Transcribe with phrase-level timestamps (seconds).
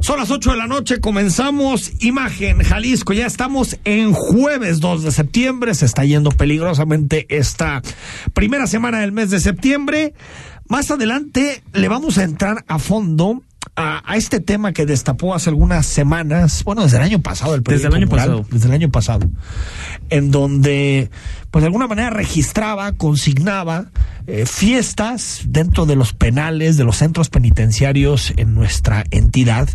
[0.00, 5.12] Son las 8 de la noche, comenzamos Imagen Jalisco, ya estamos en jueves 2 de
[5.12, 7.82] septiembre, se está yendo peligrosamente esta
[8.32, 10.14] primera semana del mes de septiembre.
[10.68, 13.42] Más adelante le vamos a entrar a fondo
[13.76, 17.88] a, este tema que destapó hace algunas semanas, bueno, desde el año pasado, el desde
[17.88, 19.30] el año pasado, desde el año pasado,
[20.10, 21.10] en donde,
[21.50, 23.90] pues de alguna manera registraba, consignaba
[24.26, 29.68] eh, fiestas dentro de los penales, de los centros penitenciarios en nuestra entidad,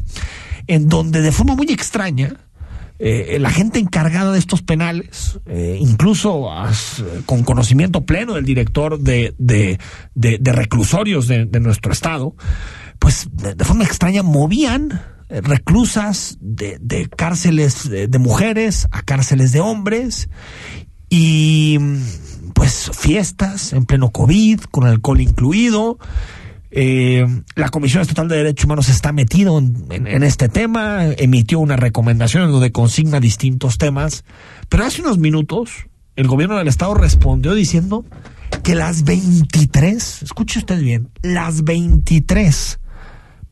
[0.68, 2.38] en donde de forma muy extraña,
[2.98, 6.50] eh, la gente encargada de estos penales, eh, incluso
[7.26, 9.78] con conocimiento pleno del director de, de,
[10.54, 12.36] reclusorios de, nuestro estado,
[13.00, 20.30] pues de, forma extraña movían reclusas de, cárceles de mujeres a cárceles de hombres
[21.10, 21.80] y
[22.54, 26.00] pues fiestas en pleno COVID, con alcohol incluido.
[26.72, 32.44] Eh, la Comisión Estatal de Derechos Humanos está metido en, este tema, emitió una recomendación
[32.44, 34.26] en donde consigna distintos temas,
[34.68, 38.04] pero hace unos minutos el gobierno del estado respondió diciendo
[38.64, 42.80] que las 23, escuche usted bien, las 23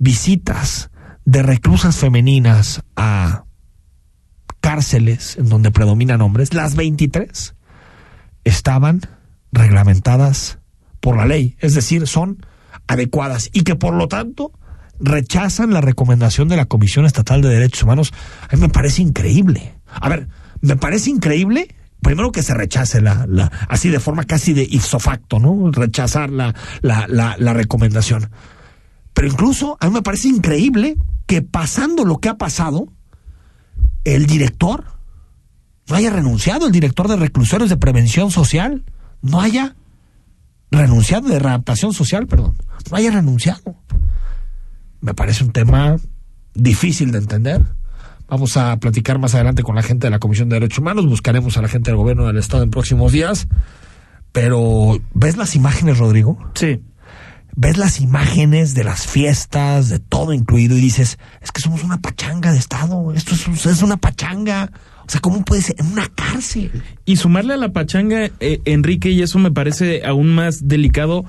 [0.03, 0.91] visitas
[1.23, 3.45] de reclusas femeninas a
[4.59, 7.55] cárceles en donde predominan hombres, las 23
[8.43, 9.01] estaban
[9.53, 10.59] reglamentadas
[10.99, 12.45] por la ley, es decir, son
[12.87, 14.51] adecuadas y que por lo tanto
[14.99, 18.13] rechazan la recomendación de la Comisión Estatal de Derechos Humanos.
[18.49, 19.75] A mí me parece increíble.
[19.87, 20.27] A ver,
[20.61, 24.99] me parece increíble primero que se rechace la, la así de forma casi de ipso
[24.99, 25.71] facto, ¿no?
[25.71, 28.29] Rechazar la, la, la, la recomendación.
[29.13, 32.87] Pero incluso a mí me parece increíble que pasando lo que ha pasado,
[34.03, 34.85] el director
[35.87, 38.83] no haya renunciado el director de reclusorios de prevención social,
[39.21, 39.75] no haya
[40.71, 42.55] renunciado de readaptación social, perdón,
[42.89, 43.75] no haya renunciado.
[45.01, 45.97] Me parece un tema
[46.53, 47.61] difícil de entender.
[48.27, 51.57] Vamos a platicar más adelante con la gente de la Comisión de Derechos Humanos, buscaremos
[51.57, 53.47] a la gente del gobierno del Estado en próximos días.
[54.31, 56.39] Pero, ¿ves las imágenes, Rodrigo?
[56.55, 56.81] Sí.
[57.55, 61.99] Ves las imágenes de las fiestas, de todo incluido, y dices, es que somos una
[61.99, 64.71] pachanga de Estado, esto es, es una pachanga.
[65.05, 65.75] O sea, ¿cómo puede ser?
[65.79, 66.71] En una cárcel.
[67.05, 71.25] Y sumarle a la pachanga, eh, Enrique, y eso me parece aún más delicado,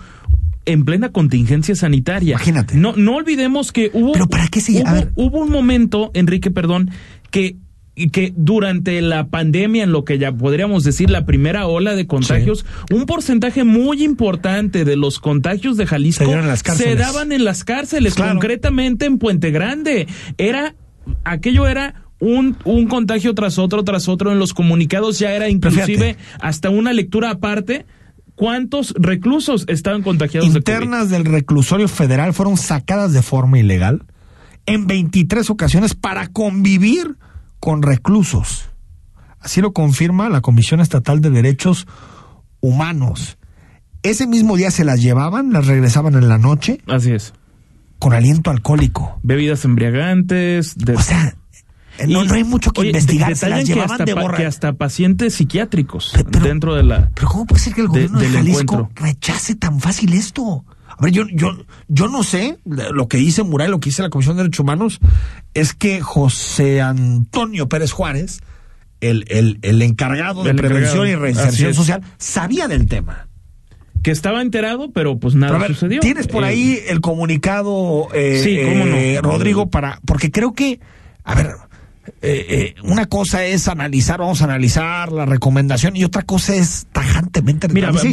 [0.65, 2.33] en plena contingencia sanitaria.
[2.37, 2.77] Imagínate.
[2.77, 4.13] No, no olvidemos que hubo.
[4.13, 6.91] Pero ¿para qué se hubo, hubo un momento, Enrique, perdón,
[7.31, 7.57] que
[7.95, 12.67] que durante la pandemia, en lo que ya podríamos decir la primera ola de contagios,
[12.91, 16.25] un porcentaje muy importante de los contagios de Jalisco
[16.77, 20.09] se, daban en las cárceles, concretamente en Puente Grande.
[20.39, 20.75] Era,
[21.25, 24.33] aquello era un, un contagio tras otro, tras otro.
[24.33, 27.87] En los comunicados ya era inclusive hasta una lectura aparte.
[28.35, 34.03] ¿Cuántos reclusos estaban contagiados Internas del reclusorio federal fueron sacadas de forma ilegal
[34.67, 37.17] en 23 ocasiones para convivir
[37.65, 38.69] con reclusos.
[39.41, 41.87] Así lo confirma la Comisión Estatal de Derechos
[42.61, 43.39] Humanos.
[44.03, 46.83] Ese mismo día se las llevaban, las regresaban en la noche.
[46.87, 47.33] Así es.
[47.99, 49.19] Con aliento alcohólico.
[49.23, 50.77] Bebidas embriagantes.
[50.77, 50.95] De...
[50.95, 51.37] O sea,
[52.07, 53.35] no, hay mucho que investigar.
[53.35, 57.13] Se las llevaban que hasta, hasta pacientes psiquiátricos dentro de la.
[57.15, 60.67] Pero ¿cómo puede ser que el gobierno de, Jalisco rechace tan fácil esto?
[60.97, 61.57] A ver, yo, yo,
[61.89, 65.01] yo no sé, lo que dice Mural, lo que dice la Comisión de Derechos Humanos,
[65.55, 68.41] es que José Antonio Pérez Juárez,
[69.01, 73.29] el, el, el encargado de prevención y reinserción social, sabía del tema
[74.03, 76.01] que estaba enterado, pero pues nada sucedió.
[76.01, 78.97] Tienes por ahí eh, el comunicado, eh, sí, ¿cómo no?
[78.97, 80.79] Eh, Rodrigo, para, porque creo que,
[81.25, 81.53] a ver,
[82.21, 86.87] eh, eh, una cosa es analizar, vamos a analizar la recomendación y otra cosa es
[86.93, 87.69] tajantemente.
[87.69, 88.05] Mira, vamos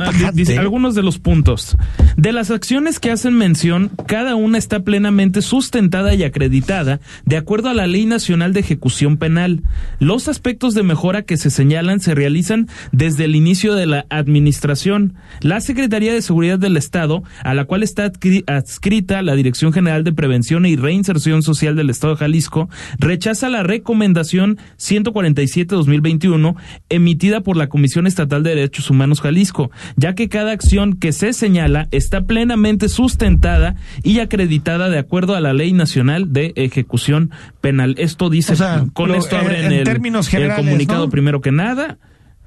[0.00, 1.76] a, algunos de los puntos.
[2.16, 7.68] De las acciones que hacen mención, cada una está plenamente sustentada y acreditada de acuerdo
[7.68, 9.62] a la Ley Nacional de Ejecución Penal.
[9.98, 15.14] Los aspectos de mejora que se señalan se realizan desde el inicio de la administración.
[15.40, 18.10] La Secretaría de Seguridad del Estado, a la cual está
[18.46, 22.68] adscrita la Dirección General de Prevención y Reinserción Social del Estado de Jalisco,
[22.98, 26.54] rechaza a la recomendación 147-2021
[26.88, 31.32] emitida por la Comisión Estatal de Derechos Humanos Jalisco, ya que cada acción que se
[31.32, 37.94] señala está plenamente sustentada y acreditada de acuerdo a la Ley Nacional de Ejecución Penal.
[37.98, 38.54] Esto dice,
[38.92, 41.98] con esto abren el, términos el comunicado primero que nada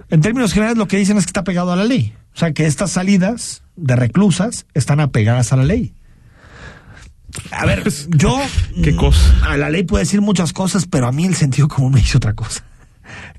[0.10, 2.14] En términos generales, lo que dicen es que está pegado a la ley.
[2.34, 5.94] O sea, que estas salidas de reclusas están apegadas a la ley.
[7.52, 8.40] A ver, yo.
[8.84, 9.20] ¿Qué cosa?
[9.46, 12.18] A la ley puede decir muchas cosas, pero a mí el sentido común me dice
[12.18, 12.64] otra cosa.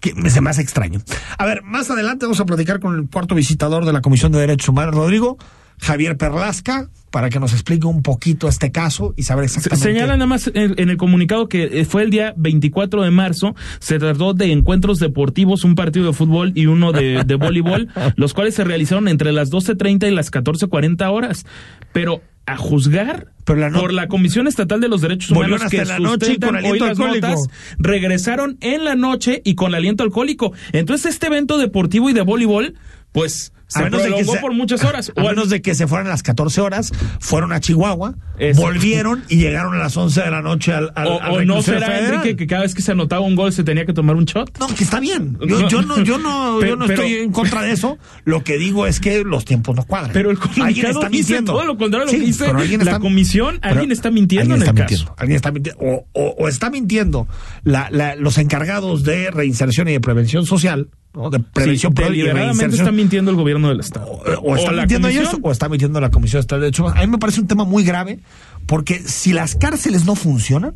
[0.00, 1.00] Que me se me hace extraño.
[1.36, 4.38] A ver, más adelante vamos a platicar con el cuarto visitador de la Comisión de
[4.38, 5.36] Derechos Humanos, Rodrigo,
[5.78, 9.84] Javier Perlasca, para que nos explique un poquito este caso y saber exactamente.
[9.84, 13.98] Señala nada más en, el comunicado que eh, fue el día 24 de marzo, se
[13.98, 18.54] trató de encuentros deportivos, un partido de fútbol y uno de, de voleibol, los cuales
[18.54, 21.46] se realizaron entre las 12.30 y las 14.40 horas.
[21.92, 26.38] Pero a juzgar por la Comisión Estatal de los Derechos Humanos que la noche y
[26.38, 27.46] con hoy las notas,
[27.78, 30.52] regresaron en la noche y con aliento alcohólico.
[30.72, 32.74] Entonces este evento deportivo y de voleibol,
[33.12, 35.12] pues se prolongó por muchas horas.
[35.14, 38.14] A menos de que se fueran a las 14 horas, fueron a Chihuahua,
[38.56, 42.36] volvieron y llegaron a las 11 de la noche al, al O, no será, Enrique,
[42.36, 44.58] que cada vez que se anotaba un gol se tenía que tomar un shot.
[44.58, 45.38] No, que está bien.
[45.46, 47.98] Yo, yo no, yo no, yo no estoy en contra de eso.
[48.24, 50.12] Lo que digo es que los tiempos no cuadran.
[50.12, 51.52] Pero el comunicado está mintiendo.
[51.52, 52.52] todo lo contrario lo que dice
[52.84, 53.58] la comisión.
[53.62, 55.14] Alguien está mintiendo en el caso.
[55.18, 55.82] Alguien está mintiendo.
[55.82, 57.28] O, o, está mintiendo
[57.62, 60.88] la, la, los encargados de reinserción y de prevención social
[61.30, 64.06] de prevención sí, deliberadamente está mintiendo el gobierno del Estado.
[64.42, 67.02] O, está mintiendo ellos o está mintiendo la Comisión Estatal de Derechos Humanos.
[67.02, 68.20] A mí me parece un tema muy grave
[68.66, 70.74] porque si las cárceles no funcionan,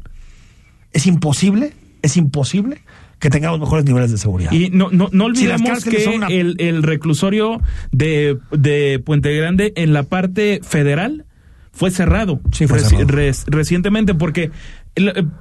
[0.92, 2.82] es imposible, es imposible
[3.18, 4.50] que tengamos mejores niveles de seguridad.
[4.50, 7.60] Y no, no, no olvidemos que el, el, reclusorio
[7.92, 11.24] de, de Puente Grande en la parte federal
[11.72, 13.32] fue cerrado, sí, fue cerrado.
[13.46, 14.50] recientemente porque eh,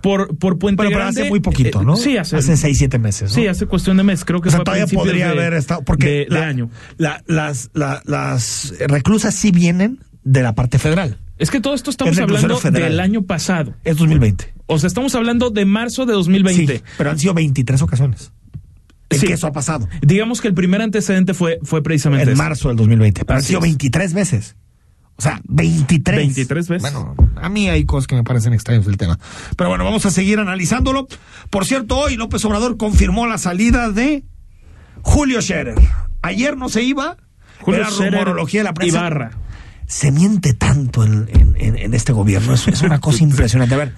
[0.02, 1.22] por, por Puente pero, Grande.
[1.22, 1.96] hace muy poquito, ¿no?
[1.96, 2.38] Sí, hace.
[2.38, 3.32] Hace seis, siete meses.
[3.32, 4.26] Sí, hace cuestión de meses.
[4.26, 5.84] Creo que o sea, todavía podría haber estado.
[5.84, 6.70] Porque de, año.
[6.98, 11.18] las, las reclusas sí vienen de la parte federal.
[11.38, 13.74] Es que todo esto estamos hablando del año pasado.
[13.84, 14.54] Es 2020.
[14.68, 16.78] O sea, estamos hablando de marzo de 2020.
[16.78, 18.32] Sí, pero han sido 23 ocasiones.
[19.10, 19.26] En sí.
[19.28, 19.90] que eso ha pasado.
[20.02, 22.32] Digamos que el primer antecedente fue, fue precisamente.
[22.32, 23.26] En marzo del 2020.
[23.26, 24.56] Pero han sido 23 veces.
[25.22, 26.18] O sea, 23.
[26.18, 26.82] 23 veces.
[26.82, 29.20] Bueno, a mí hay cosas que me parecen extrañas del tema.
[29.56, 31.08] Pero bueno, vamos a seguir analizándolo.
[31.52, 34.24] Por cierto, hoy López Obrador confirmó la salida de
[35.04, 35.76] Julio Scherer.
[36.24, 37.18] Ayer no se iba.
[37.60, 38.98] Julio era rumorología de la prensa.
[38.98, 39.32] Ibarra.
[39.86, 42.56] Se miente tanto en, en, en este gobierno.
[42.56, 43.76] Es, es una cosa impresionante.
[43.76, 43.94] A ver,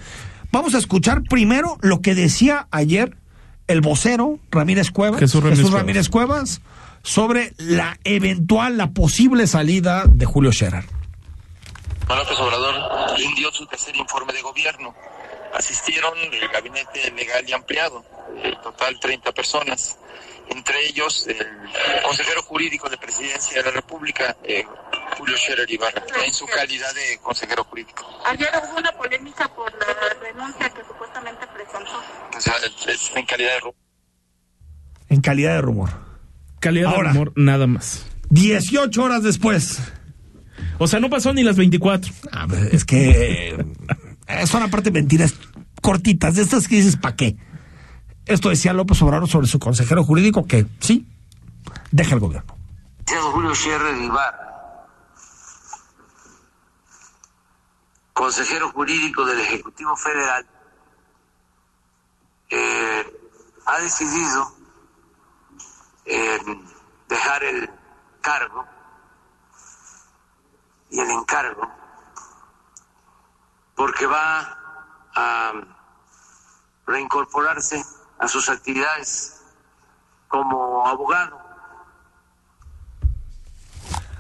[0.52, 3.16] vamos a escuchar primero lo que decía ayer
[3.68, 5.22] el vocero Ramírez Cuevas.
[5.22, 6.60] Jesús Ramírez, Jesús Ramírez Cuevas.
[6.60, 6.62] Cuevas
[7.02, 10.84] sobre la eventual, la posible salida de Julio Scherer.
[12.16, 14.96] López Obrador rindió su tercer informe de gobierno.
[15.54, 18.04] Asistieron el gabinete legal y ampliado,
[18.42, 19.98] en total 30 personas,
[20.50, 21.38] entre ellos el
[22.04, 24.66] consejero jurídico de Presidencia de la República, eh,
[25.18, 28.06] Julio Scherer Ibarra, en su calidad de consejero jurídico.
[28.26, 32.02] Ayer hubo una polémica por la renuncia que supuestamente presentó.
[32.36, 32.56] O sea,
[32.88, 33.76] es en calidad de rumor.
[35.10, 35.90] En calidad de rumor.
[36.60, 38.06] Calidad Ahora, de rumor, nada más.
[38.30, 39.80] 18 horas después.
[40.84, 42.12] O sea, no pasó ni las 24.
[42.32, 43.56] Ah, es que
[44.28, 45.34] eh, son aparte mentiras
[45.82, 47.38] cortitas, de estas que dices, ¿para qué?
[48.26, 51.08] Esto decía López Obrador sobre su consejero jurídico que sí,
[51.92, 52.56] deja el gobierno.
[53.32, 53.90] Julio Sierra
[58.14, 60.46] consejero jurídico del Ejecutivo Federal,
[62.50, 63.20] eh,
[63.66, 64.54] ha decidido
[66.06, 66.40] eh,
[67.10, 67.70] dejar el
[68.22, 68.66] cargo
[70.94, 71.68] y el encargo,
[73.76, 74.58] porque va
[75.16, 75.52] a
[76.86, 77.84] reincorporarse
[78.20, 79.42] a sus actividades
[80.28, 81.40] como abogado.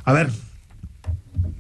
[0.03, 0.31] A ver,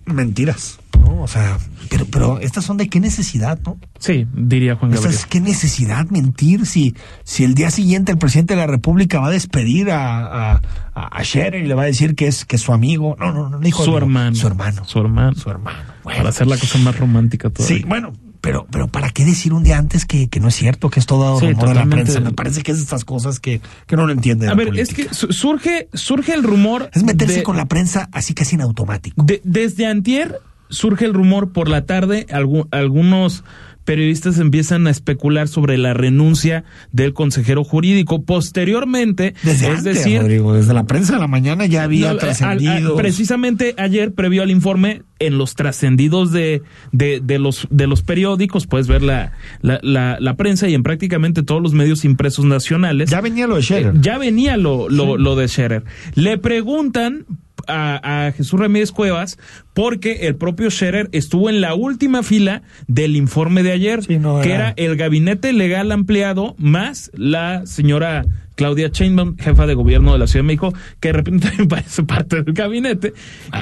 [0.05, 1.21] mentiras, ¿no?
[1.21, 3.77] O sea, pero, pero estas son de qué necesidad, ¿no?
[3.99, 5.15] Sí, diría Juan Gabriel.
[5.29, 9.31] ¿Qué necesidad mentir si, si el día siguiente el presidente de la República va a
[9.31, 10.61] despedir a, a,
[10.95, 13.15] a Scherer y le va a decir que es, que es su amigo?
[13.19, 14.35] No, no, no, dijo su hermano.
[14.35, 14.85] Su hermano.
[14.85, 15.35] Su hermano.
[15.35, 15.79] Su hermano.
[16.03, 17.77] Para hacer la cosa más romántica todavía.
[17.77, 20.89] Sí, bueno, pero, pero ¿para qué decir un día antes que, que no es cierto,
[20.89, 22.19] que es todo sí, rumor de la prensa?
[22.19, 24.49] Me parece que es estas cosas que, que no lo entienden.
[24.49, 25.01] A ver, política.
[25.03, 26.89] es que surge, surge el rumor.
[26.93, 29.23] Es meterse de, con la prensa así casi en automático.
[29.23, 30.41] De, desde Antier
[30.73, 32.25] surge el rumor por la tarde,
[32.71, 33.43] algunos
[33.83, 38.23] periodistas empiezan a especular sobre la renuncia del consejero jurídico.
[38.23, 42.17] Posteriormente, desde es antes, decir, Rodrigo, desde la prensa de la mañana ya había no,
[42.17, 42.95] trascendido.
[42.95, 48.67] Precisamente ayer, previo al informe, en los trascendidos de, de, de, los, de los periódicos,
[48.67, 53.09] puedes ver la, la, la, la, prensa y en prácticamente todos los medios impresos nacionales.
[53.09, 53.95] Ya venía lo de Scherer.
[53.95, 55.23] Eh, ya venía lo, lo, sí.
[55.23, 55.83] lo de Scherer.
[56.15, 57.25] Le preguntan
[57.67, 59.37] a, Jesús Ramírez Cuevas
[59.73, 64.73] porque el propio Scherer estuvo en la última fila del informe de ayer, que era
[64.77, 70.43] el gabinete legal ampliado más la señora Claudia Sheinbaum, jefa de gobierno de la Ciudad
[70.43, 73.13] de México, que de repente también parece parte del gabinete.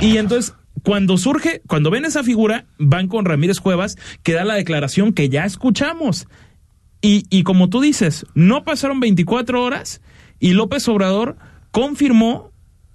[0.01, 0.53] Y entonces
[0.83, 5.29] cuando surge, cuando ven esa figura, van con Ramírez Cuevas, que da la declaración que
[5.29, 6.27] ya escuchamos.
[7.01, 10.01] Y, y como tú dices, no pasaron 24 horas
[10.39, 11.37] y López Obrador
[11.71, 12.50] confirmó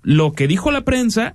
[0.06, 1.34] lo que dijo la prensa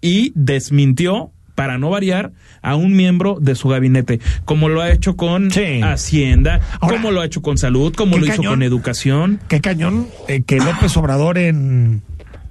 [0.00, 5.16] y desmintió para no variar, a un miembro de su gabinete, como lo ha hecho
[5.16, 5.48] con
[5.82, 9.40] Hacienda, como lo ha hecho con Salud, como lo hizo con Educación.
[9.48, 12.02] Qué cañón eh, que López Obrador en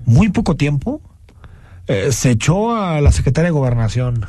[0.06, 1.02] muy poco tiempo
[1.88, 4.26] eh, se echó a la secretaria de Gobernación,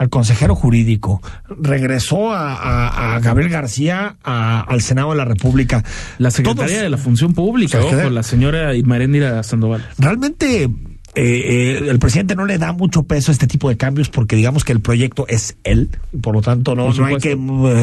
[0.00, 5.84] al consejero jurídico, regresó a, Gabriel García al Senado de la República.
[6.16, 9.86] La secretaria de la Función Pública, ojo, la señora Imaréndira Sandoval.
[9.98, 10.70] Realmente eh,
[11.14, 14.64] eh, el presidente no le da mucho peso a este tipo de cambios porque digamos
[14.64, 15.90] que el proyecto es él,
[16.22, 17.36] por lo tanto no, no hay que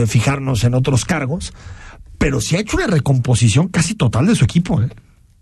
[0.08, 1.54] fijarnos en otros cargos,
[2.18, 4.82] pero sí ha hecho una recomposición casi total de su equipo.
[4.82, 4.90] ¿eh?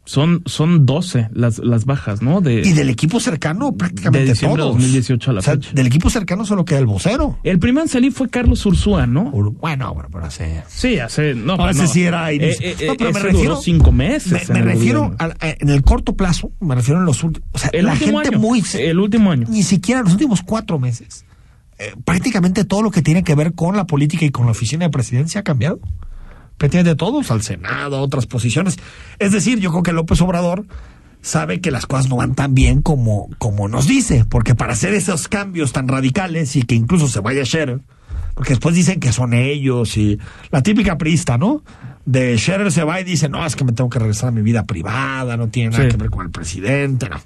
[0.06, 2.40] Son, son 12 las, las bajas, ¿no?
[2.40, 4.76] De, y del equipo cercano prácticamente de diciembre todos.
[4.76, 5.72] 2018 a la fecha.
[5.74, 7.40] Del equipo cercano solo queda el vocero.
[7.44, 9.32] El primero en salir fue Carlos Ursúa, ¿no?
[9.32, 10.64] bueno, bueno, pero hace...
[10.68, 11.34] Sí, hace...
[11.34, 12.32] No, no sí era...
[12.32, 13.56] Eh, eh, no, pero me refiero...
[13.58, 14.48] cinco meses.
[14.50, 17.50] Me, refiero eh, en el corto plazo, me refiero en los últimos...
[17.54, 18.64] O sea, el la gente año, muy...
[18.76, 19.48] El último año.
[19.50, 21.26] Ni siquiera los últimos cuatro meses.
[22.06, 24.92] prácticamente todo lo que tiene que ver con la política y con la oficina de
[24.92, 25.80] presidencia ha cambiado
[26.58, 28.78] de todos, al Senado, a otras posiciones.
[29.20, 30.66] Es decir, yo creo que López Obrador
[31.22, 34.94] sabe que las cosas no van tan bien como, como nos dice, porque para hacer
[34.94, 37.82] esos cambios tan radicales y que incluso se vaya Scherer,
[38.36, 40.20] porque después dicen que son ellos y
[40.52, 41.64] la típica prista, ¿no?
[42.06, 44.42] De Scherer se va y dice, no, es que me tengo que regresar a mi
[44.42, 47.18] vida privada, no tiene nada que ver con el presidente, no.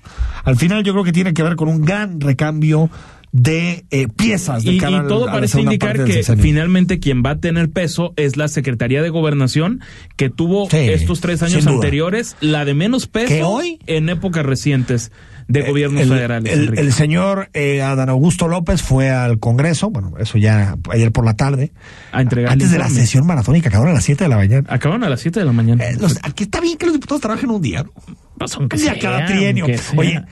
[0.43, 2.89] Al final yo creo que tiene que ver con un gran recambio
[3.31, 7.69] de eh, piezas de y, y todo parece indicar que finalmente quien va a tener
[7.69, 9.81] peso es la Secretaría de Gobernación
[10.15, 15.11] que tuvo estos tres años anteriores la de menos peso hoy, en épocas recientes
[15.47, 16.53] de eh, gobiernos federales.
[16.53, 21.35] El, señor eh, Adán Augusto López fue al Congreso, bueno, eso ya ayer por la
[21.35, 21.71] tarde,
[22.11, 24.67] a entregar antes de la sesión maratónica, acabaron a las 7 de la mañana.
[24.69, 25.83] Acabaron a las 7 de la mañana.
[26.23, 27.91] aquí está bien que los diputados trabajen un día, ¿no?
[28.37, 29.65] Pues un día cada trienio.
[29.97, 30.23] Oye,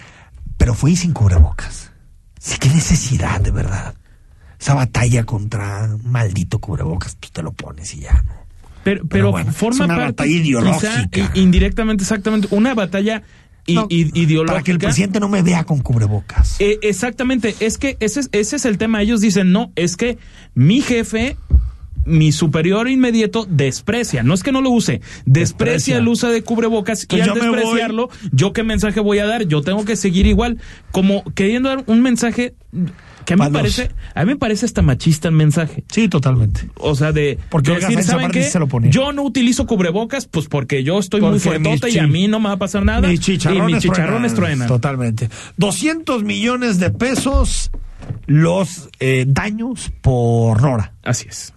[0.57, 1.86] pero fue sin cubrebocas.
[2.47, 3.93] Sí, qué necesidad, de verdad.
[4.57, 8.33] Esa batalla contra un maldito cubrebocas, pues te lo pones y ya, ¿no?
[8.85, 11.31] Pero, pero, forma una parte, batalla ideológica.
[11.33, 13.21] indirectamente, exactamente, una batalla
[13.65, 14.53] ideológica.
[14.53, 16.55] Para que el presidente no me vea con cubrebocas.
[16.59, 19.01] Eh, exactamente, es que ese, ese es el tema.
[19.01, 20.17] Ellos dicen, no, es que
[20.55, 21.35] mi jefe
[22.07, 27.05] mi superior inmediato desprecia, no es que no lo use, desprecia, el uso de cubrebocas
[27.09, 30.57] y al despreciarlo, yo qué mensaje voy a dar, yo tengo que seguir igual,
[30.91, 32.55] como queriendo dar un mensaje
[33.25, 35.83] que a mí me parece, a mí me parece hasta machista el mensaje.
[35.91, 36.69] Sí, totalmente.
[36.75, 38.49] O sea, de porque decir, ¿saben qué?
[38.89, 42.47] Yo no utilizo cubrebocas, pues porque yo estoy muy fuertota y a mí no me
[42.47, 43.05] va a pasar nada.
[43.09, 44.69] Mis chicharrones, y mis chicharrones truenan.
[44.69, 45.29] Totalmente.
[45.57, 47.69] 200 millones de pesos
[48.27, 50.93] los eh, daños por Nora.
[51.03, 51.53] Así es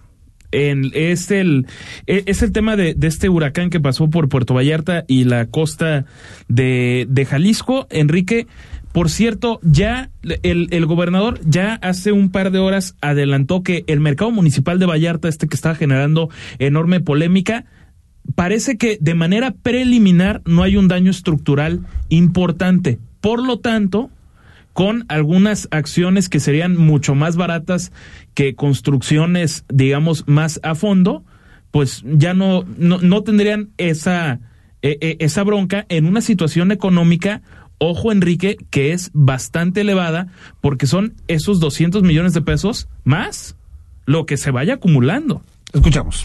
[0.52, 1.66] es el
[2.06, 6.04] e, es el tema de, este huracán que pasó por Puerto Vallarta y la costa
[6.48, 7.86] de, de Jalisco.
[7.90, 8.46] Enrique,
[8.92, 10.10] por cierto, ya
[10.42, 14.86] el, el, gobernador ya hace un par de horas adelantó que el mercado municipal de
[14.86, 16.28] Vallarta, este que está generando
[16.58, 17.66] enorme polémica,
[18.34, 22.98] parece que de manera preliminar no hay un daño estructural importante.
[23.20, 24.10] Por lo tanto,
[24.72, 27.92] con algunas acciones que serían mucho más baratas
[28.34, 31.24] que construcciones, digamos, más a fondo,
[31.70, 34.40] pues ya no, no, tendrían esa,
[34.82, 37.42] e, e, esa bronca en una situación económica,
[37.78, 40.28] ojo Enrique, que es bastante elevada,
[40.60, 43.56] porque son esos 200 millones de pesos más
[44.06, 45.42] lo que se vaya acumulando.
[45.72, 46.24] Escuchamos.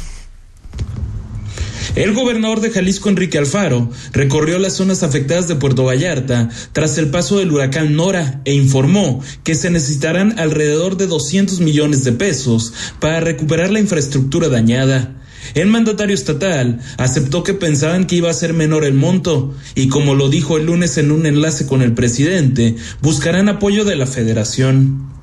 [1.94, 7.10] El gobernador de Jalisco, Enrique Alfaro, recorrió las zonas afectadas de Puerto Vallarta tras el
[7.10, 12.74] paso del huracán Nora e informó que se necesitarán alrededor de 200 millones de pesos
[13.00, 15.16] para recuperar la infraestructura dañada.
[15.54, 20.16] El mandatario estatal aceptó que pensaban que iba a ser menor el monto y como
[20.16, 25.14] lo dijo el lunes en un enlace con el presidente, buscarán apoyo de la federación.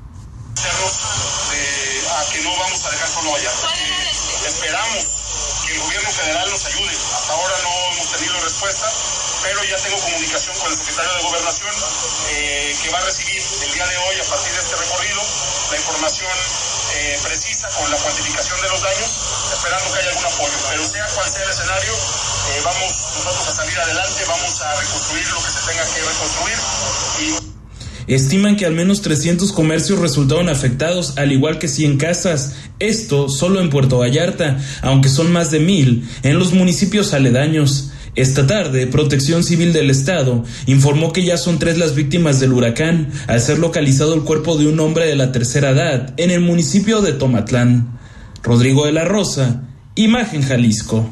[16.95, 19.09] Eh, precisa con la cuantificación de los daños,
[19.51, 20.53] esperando que haya algún apoyo.
[20.69, 25.27] Pero sea cual sea el escenario, eh, vamos nosotros a salir adelante, vamos a reconstruir
[25.27, 26.57] lo que se tenga que reconstruir.
[28.07, 28.13] Y...
[28.13, 32.53] estiman que al menos 300 comercios resultaron afectados, al igual que 100 casas.
[32.79, 37.89] Esto solo en Puerto Vallarta, aunque son más de mil en los municipios aledaños.
[38.15, 43.09] Esta tarde, Protección Civil del Estado informó que ya son tres las víctimas del huracán,
[43.27, 47.01] al ser localizado el cuerpo de un hombre de la tercera edad en el municipio
[47.01, 47.97] de Tomatlán.
[48.43, 49.63] Rodrigo de la Rosa,
[49.95, 51.11] Imagen Jalisco.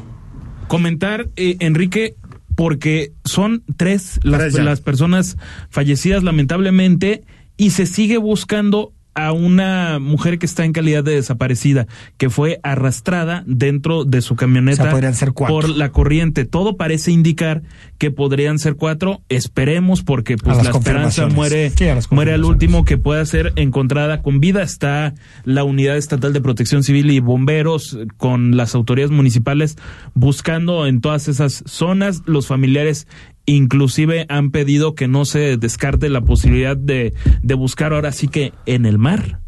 [0.68, 2.14] Comentar, eh, Enrique,
[2.54, 5.36] porque son tres las, las personas
[5.70, 7.24] fallecidas lamentablemente
[7.56, 12.60] y se sigue buscando a una mujer que está en calidad de desaparecida, que fue
[12.62, 14.90] arrastrada dentro de su camioneta
[15.36, 16.44] por la corriente.
[16.44, 17.62] Todo parece indicar
[17.98, 19.22] que podrían ser cuatro.
[19.28, 21.72] Esperemos porque pues la esperanza muere,
[22.10, 24.62] muere al último que pueda ser encontrada con vida.
[24.62, 25.14] Está
[25.44, 29.76] la Unidad Estatal de Protección Civil y bomberos con las autoridades municipales
[30.14, 32.22] buscando en todas esas zonas.
[32.26, 33.06] Los familiares
[33.44, 38.52] Inclusive han pedido que no se descarte la posibilidad de, de buscar ahora sí que
[38.66, 39.40] en el mar.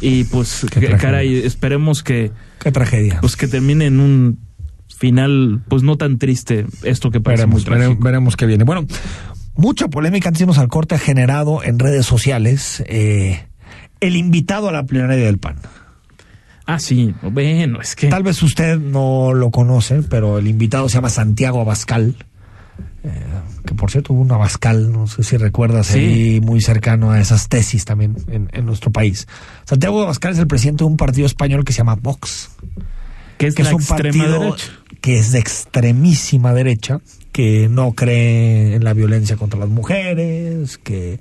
[0.00, 0.66] Y pues,
[1.00, 2.32] caray, esperemos que...
[2.60, 3.18] Qué tragedia.
[3.20, 4.38] Pues que termine en un
[4.96, 7.46] final, pues no tan triste esto que pasa.
[7.46, 7.64] Veremos,
[8.00, 8.64] veremos, qué viene.
[8.64, 8.86] Bueno,
[9.54, 13.46] mucha polémica antes de al corte ha generado en redes sociales eh,
[14.00, 15.56] el invitado a la plenaria del PAN.
[16.66, 18.08] Ah, sí, bueno, es que...
[18.08, 22.14] Tal vez usted no lo conoce, pero el invitado se llama Santiago Abascal.
[23.04, 23.10] Eh,
[23.66, 27.48] que por cierto hubo un Abascal, no sé si recuerdas, ahí muy cercano a esas
[27.48, 29.26] tesis también en, nuestro país.
[29.64, 32.50] Santiago Abascal es el presidente de un partido español que se llama Vox.
[33.38, 34.54] Que es, un partido
[35.00, 37.00] que es de extremísima derecha,
[37.32, 41.18] que no cree en la violencia contra las mujeres, que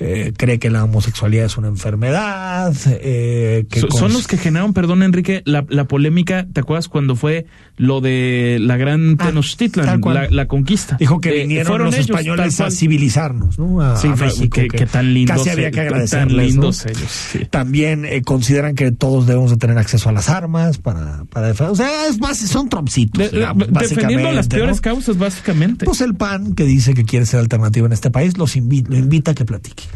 [0.00, 2.74] eh, cree que la homosexualidad es una enfermedad.
[2.86, 7.46] Eh, que son los que generaron, perdón Enrique, la, la, polémica, ¿te acuerdas cuando fue
[7.76, 10.96] lo de la gran ah, Tenochtitlan, la, conquista?
[10.98, 13.82] Dijo que eh, vinieron los españoles a civilizarnos, ¿no?
[13.82, 16.56] A, sí, México, que, tan lindos, casi había que agradecerles.
[17.50, 21.72] También consideran que todos debemos de tener acceso a las armas para, para defender.
[21.72, 23.30] O sea, es más, son tromcitos.
[23.68, 25.84] defendiendo las peores causas, básicamente.
[25.84, 29.32] Pues el PAN, que dice que quiere ser alternativo en este país, los lo invita
[29.32, 29.89] a que platique.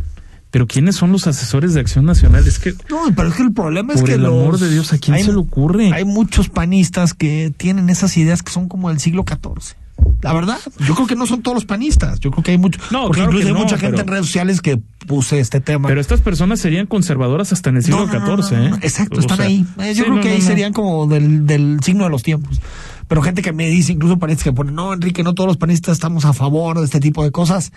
[0.54, 2.46] Pero ¿quiénes son los asesores de Acción Nacional?
[2.46, 4.92] Es que no, pero es que el problema es por que el amor de Dios,
[4.92, 5.92] ¿a quién se le ocurre?
[5.92, 9.74] Hay muchos panistas que tienen esas ideas que son como del siglo XIV.
[10.22, 12.20] La verdad, yo creo que no son todos los panistas.
[12.20, 12.78] Yo creo que hay mucho.
[12.92, 15.88] No, porque incluso hay mucha gente en redes sociales que puse este tema.
[15.88, 18.70] Pero estas personas serían conservadoras hasta en el siglo XIV, ¿eh?
[18.82, 19.66] Exacto, están ahí.
[19.96, 22.60] Yo creo que ahí serían como del, del signo de los tiempos
[23.08, 25.92] pero gente que me dice, incluso panistas que ponen, no, Enrique, no todos los panistas
[25.92, 27.72] estamos a favor de este tipo de cosas.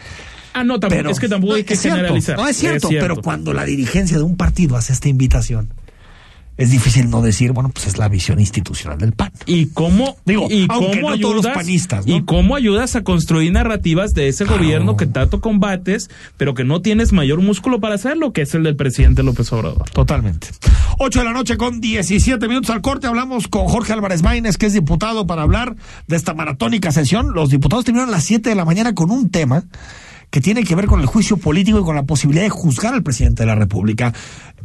[0.53, 2.37] Ah, no, tampoco, es que tampoco hay que generalizar.
[2.37, 5.73] no, es cierto, pero cuando la dirigencia de un partido hace esta invitación,
[6.57, 9.31] es difícil no decir, bueno, pues es la visión institucional del PAN.
[9.45, 14.27] ¿Y cómo, Digo, y cómo ayudas, los panistas, ¿Y cómo ayudas a construir narrativas de
[14.27, 18.53] ese gobierno que tanto combates, pero que no tienes mayor músculo para hacerlo, que es
[18.55, 19.89] el del presidente López Obrador?
[19.91, 20.47] Totalmente.
[20.97, 23.05] 8 de la noche con 17 minutos al corte.
[23.05, 25.75] Hablamos con Jorge Álvarez Maínez, que es diputado, para hablar
[26.07, 27.33] de esta maratónica sesión.
[27.33, 29.63] Los diputados terminaron a las 7 de la mañana con un tema
[30.29, 33.03] que tiene que ver con el juicio político y con la posibilidad de juzgar al
[33.03, 34.13] presidente de la República.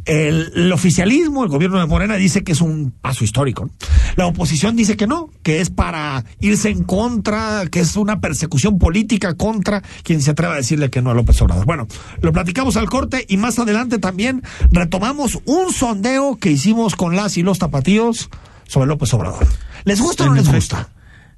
[0.05, 3.69] El, oficialismo, el gobierno de Morena dice que es un paso histórico.
[4.15, 8.79] La oposición dice que no, que es para irse en contra, que es una persecución
[8.79, 11.65] política contra quien se atreva a decirle que no a López Obrador.
[11.65, 11.87] Bueno,
[12.21, 17.37] lo platicamos al corte y más adelante también retomamos un sondeo que hicimos con las
[17.37, 18.29] y los tapatíos
[18.67, 19.47] sobre López Obrador.
[19.85, 20.89] ¿Les gusta o no les gusta?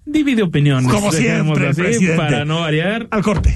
[0.05, 0.91] Divide opiniones.
[0.91, 1.73] Como siempre,
[2.15, 3.07] para no variar.
[3.11, 3.55] Al corte.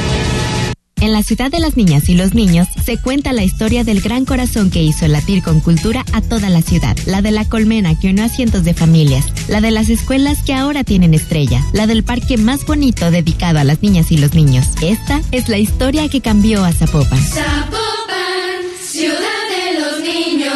[1.01, 4.23] En la ciudad de las niñas y los niños se cuenta la historia del gran
[4.23, 6.95] corazón que hizo latir con cultura a toda la ciudad.
[7.07, 9.25] La de la colmena que unió a cientos de familias.
[9.47, 11.65] La de las escuelas que ahora tienen estrella.
[11.73, 14.67] La del parque más bonito dedicado a las niñas y los niños.
[14.83, 17.19] Esta es la historia que cambió a Zapopan.
[17.19, 20.53] Zapopan, ciudad de los niños.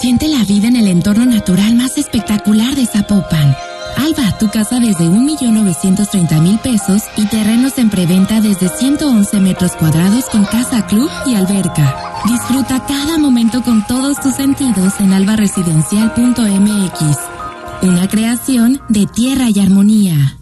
[0.00, 3.54] Siente la vida en el entorno natural más espectacular de Zapopan
[3.96, 10.44] Alba, tu casa desde 1.930.000 pesos y terrenos en preventa desde 111 metros cuadrados con
[10.44, 11.96] casa club y alberca.
[12.26, 17.18] Disfruta cada momento con todos tus sentidos en albaresidencial.mx.
[17.82, 20.38] Una creación de tierra y armonía.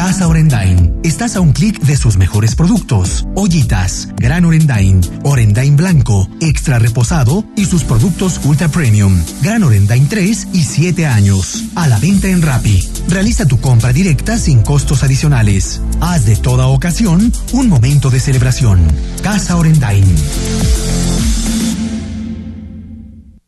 [0.00, 0.98] Casa Orendain.
[1.04, 3.26] Estás a un clic de sus mejores productos.
[3.34, 9.22] Ollitas, Gran Orendain, Orendain Blanco, Extra Reposado y sus productos Ultra Premium.
[9.42, 11.64] Gran Orendain 3 y 7 años.
[11.74, 12.88] A la venta en Rappi.
[13.08, 15.82] Realiza tu compra directa sin costos adicionales.
[16.00, 18.80] Haz de toda ocasión un momento de celebración.
[19.22, 20.06] Casa Orendain.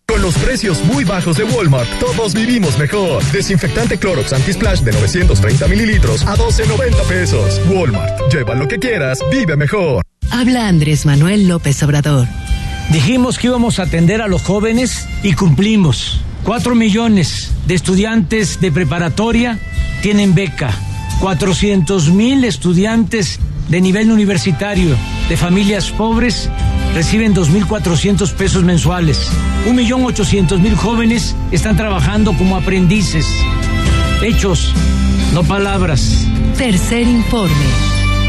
[0.06, 3.22] Con los precios muy bajos de Walmart, todos vivimos mejor.
[3.32, 7.60] Desinfectante Clorox Anti-Splash de 930 mililitros a 12.90 pesos.
[7.70, 10.02] Walmart, lleva lo que quieras, vive mejor.
[10.30, 12.26] Habla Andrés Manuel López Obrador.
[12.90, 16.20] Dijimos que íbamos a atender a los jóvenes y cumplimos.
[16.44, 19.58] Cuatro millones de estudiantes de preparatoria
[20.02, 20.74] tienen beca.
[21.20, 23.38] 400 mil estudiantes
[23.68, 24.96] de nivel universitario
[25.28, 26.50] de familias pobres
[26.94, 29.30] reciben 2.400 pesos mensuales.
[29.66, 33.26] 1.800.000 jóvenes están trabajando como aprendices.
[34.22, 34.72] Hechos,
[35.32, 36.26] no palabras.
[36.56, 37.52] Tercer informe.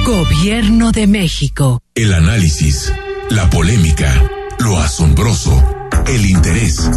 [0.06, 1.82] Gobierno de México.
[1.96, 2.92] El análisis,
[3.30, 4.12] la polémica,
[4.60, 5.64] lo asombroso,
[6.08, 6.90] el interés.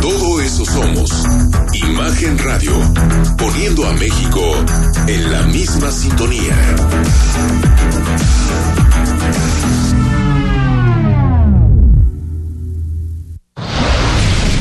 [0.00, 1.10] Todo eso somos.
[1.74, 2.72] Imagen Radio,
[3.36, 4.40] poniendo a México
[5.06, 6.56] en la misma sintonía.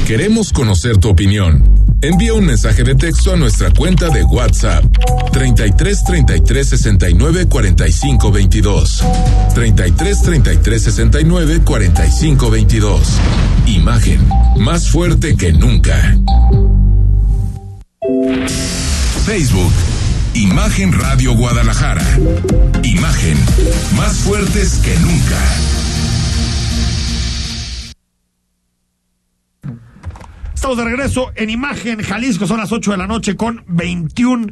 [0.09, 1.63] Queremos conocer tu opinión.
[2.01, 4.83] Envía un mensaje de texto a nuestra cuenta de WhatsApp
[5.31, 9.03] 33 33 69 45 22.
[9.53, 13.07] 33 33 69 45 22.
[13.67, 16.17] Imagen más fuerte que nunca.
[19.27, 19.73] Facebook
[20.33, 22.17] Imagen Radio Guadalajara.
[22.81, 23.37] Imagen
[23.95, 25.88] más fuertes que nunca.
[30.59, 34.47] Estamos de regreso en Imagen Jalisco, son las 8 de la noche con 21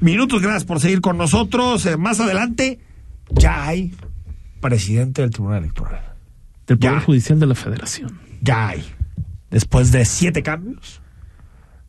[0.00, 0.40] minutos.
[0.40, 1.84] Gracias por seguir con nosotros.
[1.84, 2.78] Eh, más adelante
[3.28, 3.92] ya hay
[4.62, 6.14] presidente del Tribunal Electoral.
[6.66, 8.18] Del Poder Judicial de la Federación.
[8.40, 8.82] Ya hay.
[9.50, 11.02] Después de siete cambios.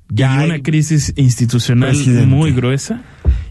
[0.10, 2.26] Ya y hay una crisis institucional presidente.
[2.26, 3.02] muy gruesa.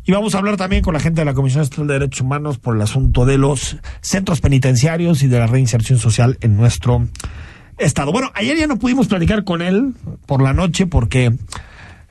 [0.04, 2.58] Y vamos a hablar también con la gente de la Comisión Estatal de Derechos Humanos
[2.58, 7.08] por el asunto de los centros penitenciarios y de la reinserción social en nuestro
[7.80, 8.12] estado.
[8.12, 9.94] Bueno, ayer ya no pudimos platicar con él
[10.26, 11.32] por la noche porque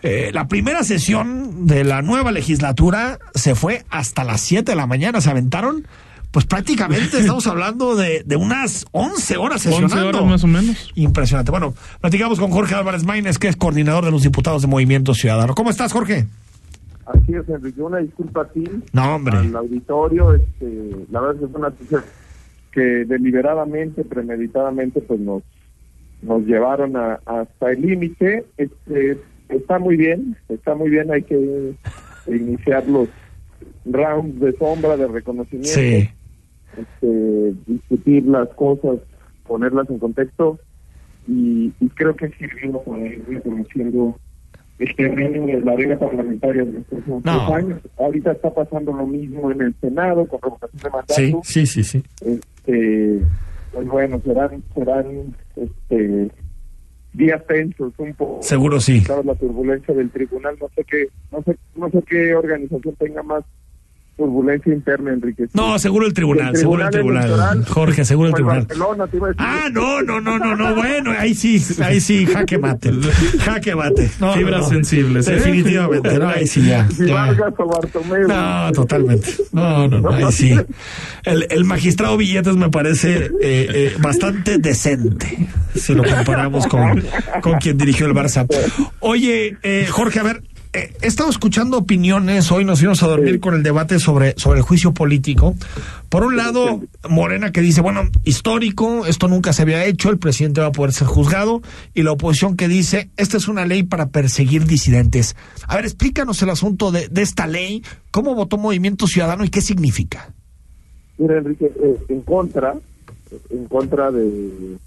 [0.02, 4.88] eh, la primera sesión de la nueva legislatura se fue hasta las 7 de la
[4.88, 5.22] mañana.
[5.22, 5.86] Se aventaron,
[6.32, 9.96] pues prácticamente estamos hablando de, de unas 11 horas sesionando.
[9.96, 10.92] 11 horas más o menos.
[10.96, 11.52] Impresionante.
[11.52, 15.54] Bueno, platicamos con Jorge Álvarez Maínez, que es coordinador de los diputados de Movimiento Ciudadano.
[15.54, 16.28] ¿Cómo estás, Jorge?
[17.06, 17.82] Así es, Enrique.
[17.82, 18.64] Una disculpa a ti.
[18.94, 19.38] No, hombre.
[19.38, 20.34] Al auditorio.
[20.36, 21.74] Este, la verdad es que es una
[22.72, 25.42] que deliberadamente, premeditadamente, pues nos
[26.22, 28.46] nos llevaron a, hasta el límite.
[28.58, 29.18] Este,
[29.50, 31.74] está muy bien, está muy bien, hay que
[32.28, 33.10] iniciar los
[33.86, 35.80] rounds de sombra, de reconocimiento,
[36.78, 39.00] este, discutir las cosas,
[39.48, 40.60] ponerlas en contexto
[41.28, 44.18] y, creo que sirvió para ir reconociendo
[44.80, 47.54] el terreno de la arena parlamentaria de estos no.
[47.54, 47.82] años.
[47.98, 51.14] Ahorita está pasando lo mismo en el Senado con revocación de mandato.
[51.14, 52.04] Sí, sí, sí, sí.
[52.22, 53.20] Este,
[53.72, 56.32] pues bueno, serán, serán este,
[57.14, 58.42] días tensos un poco.
[58.42, 59.04] Seguro sí.
[59.24, 63.44] La turbulencia del tribunal, no sé qué, no sé, no sé qué organización tenga más
[64.20, 65.46] turbulencia interna, Enrique.
[65.54, 67.66] No, seguro el tribunal, seguro el tribunal.
[67.66, 68.68] Jorge, seguro el tribunal.
[69.38, 72.92] ah, no, no, no, no, no, bueno, ahí sí, ahí sí, jaque mate.
[73.40, 74.10] Jaque mate.
[74.20, 75.28] No, Fibras sensibles.
[75.30, 75.36] ¿eh?
[75.36, 76.88] Definitivamente, no, ahí sí ya.
[78.28, 79.32] No, totalmente.
[79.54, 80.56] No, no, no, ahí sí.
[81.24, 87.02] El, el magistrado Billetes me parece eh, eh, bastante decente, si lo comparamos con,
[87.42, 88.46] con quien dirigió el Barça.
[89.00, 93.56] Oye, eh, Jorge, a ver, he estado escuchando opiniones, hoy nos fuimos a dormir con
[93.56, 95.56] el debate sobre, sobre el juicio político.
[96.10, 100.62] Por un lado, Morena que dice, bueno, histórico, esto nunca se había hecho, el presidente
[100.62, 101.62] va a poder ser juzgado,
[101.94, 105.36] y la oposición que dice, esta es una ley para perseguir disidentes.
[105.68, 109.62] A ver, explícanos el asunto de, de esta ley, cómo votó Movimiento Ciudadano y qué
[109.62, 110.34] significa.
[111.18, 112.76] Mira, Enrique, eh, en contra,
[113.50, 114.78] en contra de...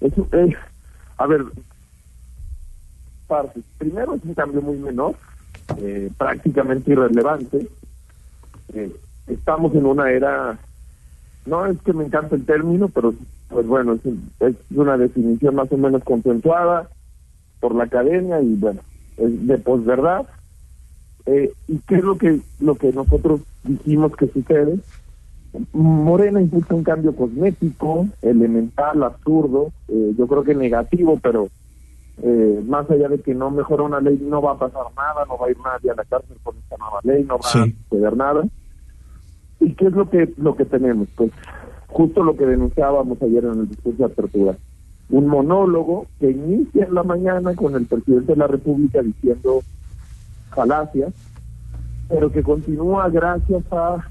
[0.00, 0.56] Eh,
[1.16, 1.44] a ver,
[3.26, 3.62] partes.
[3.78, 5.14] Primero es un cambio muy menor,
[5.78, 7.68] eh, prácticamente irrelevante.
[8.74, 8.94] Eh,
[9.26, 10.58] estamos en una era,
[11.46, 13.14] no es que me encanta el término, pero
[13.48, 14.00] pues bueno, es,
[14.40, 16.88] es, una definición más o menos consensuada
[17.60, 18.80] por la academia y bueno,
[19.16, 20.26] de posverdad.
[21.26, 24.78] Eh, ¿Y qué es lo que, lo que nosotros dijimos que sucede?
[25.72, 31.48] Morena impulsa un cambio cosmético, elemental, absurdo, eh, yo creo que negativo, pero
[32.22, 35.36] eh, más allá de que no mejora una ley, no va a pasar nada, no
[35.38, 38.16] va a ir nadie a la cárcel con esta nueva ley, no va a suceder
[38.16, 38.44] nada.
[39.60, 41.08] ¿Y qué es lo que lo que tenemos?
[41.16, 41.30] Pues
[41.88, 44.56] justo lo que denunciábamos ayer en el discurso de apertura.
[45.08, 49.60] Un monólogo que inicia en la mañana con el presidente de la República diciendo
[50.50, 51.12] falacias,
[52.08, 54.08] pero que continúa gracias a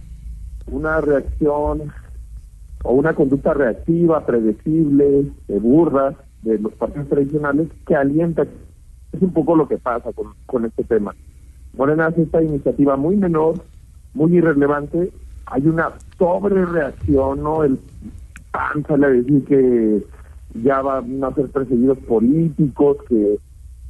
[0.67, 1.91] una reacción
[2.83, 5.59] o una conducta reactiva, predecible, de
[6.45, 8.43] de los partidos tradicionales que alienta.
[8.43, 11.13] Es un poco lo que pasa con, con este tema.
[11.73, 13.55] Morena hace esta iniciativa muy menor,
[14.13, 15.11] muy irrelevante.
[15.47, 17.63] Hay una sobre reacción, ¿no?
[17.63, 17.77] El
[18.51, 20.03] PAN sale a decir que
[20.63, 23.37] ya van a ser perseguidos políticos, que,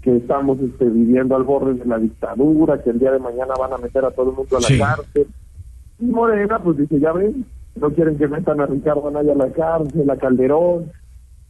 [0.02, 3.74] que estamos este, viviendo al borde de la dictadura, que el día de mañana van
[3.74, 5.28] a meter a todo el mundo a la cárcel.
[6.00, 9.52] Y Morena, pues dice, ya ven, no quieren que metan a Ricardo Anaya a la
[9.52, 10.92] cárcel, a Calderón,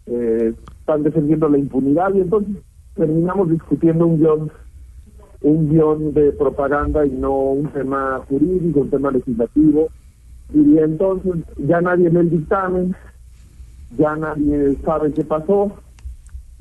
[0.08, 0.54] eh,
[0.86, 2.58] están defendiendo la impunidad y entonces
[2.94, 4.52] terminamos discutiendo un guion
[5.42, 9.90] un guion de propaganda y no un tema jurídico, un tema legislativo.
[10.54, 12.96] Y entonces ya nadie lee el dictamen,
[13.98, 15.72] ya nadie sabe qué pasó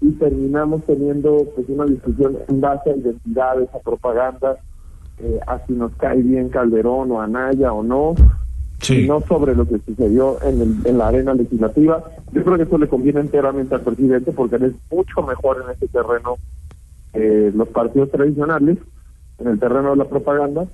[0.01, 4.57] y terminamos teniendo pues una discusión en base a identidades, a propaganda,
[5.19, 8.15] eh, a si nos cae bien Calderón o Anaya o no,
[8.91, 12.05] y no sobre lo que sucedió en, en la arena legislativa.
[12.33, 15.71] Yo creo que eso le conviene enteramente al presidente porque él es mucho mejor en
[15.75, 16.37] ese terreno
[17.13, 18.79] que los partidos tradicionales,
[19.39, 20.67] en el terreno de la propaganda.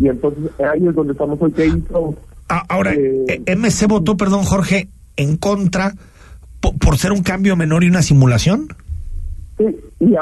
[0.00, 1.52] Y entonces ahí es donde estamos hoy.
[1.52, 2.14] ¿Qué hizo?
[2.48, 5.94] Ah, ahora, eh, eh, MC votó, perdón Jorge, en contra
[6.60, 8.68] por, ser un cambio menor y una simulación.
[9.56, 10.14] Sí, y,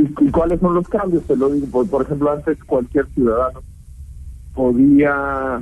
[0.00, 1.22] y, cuáles son los cambios?
[1.24, 3.60] Te lo digo, por, por ejemplo, antes cualquier ciudadano
[4.54, 5.60] podía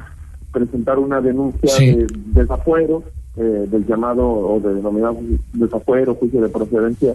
[0.53, 3.03] presentar una denuncia de desafuero,
[3.37, 5.19] eh, del llamado o de denominado
[5.55, 7.15] desafuero, juicio de procedencia,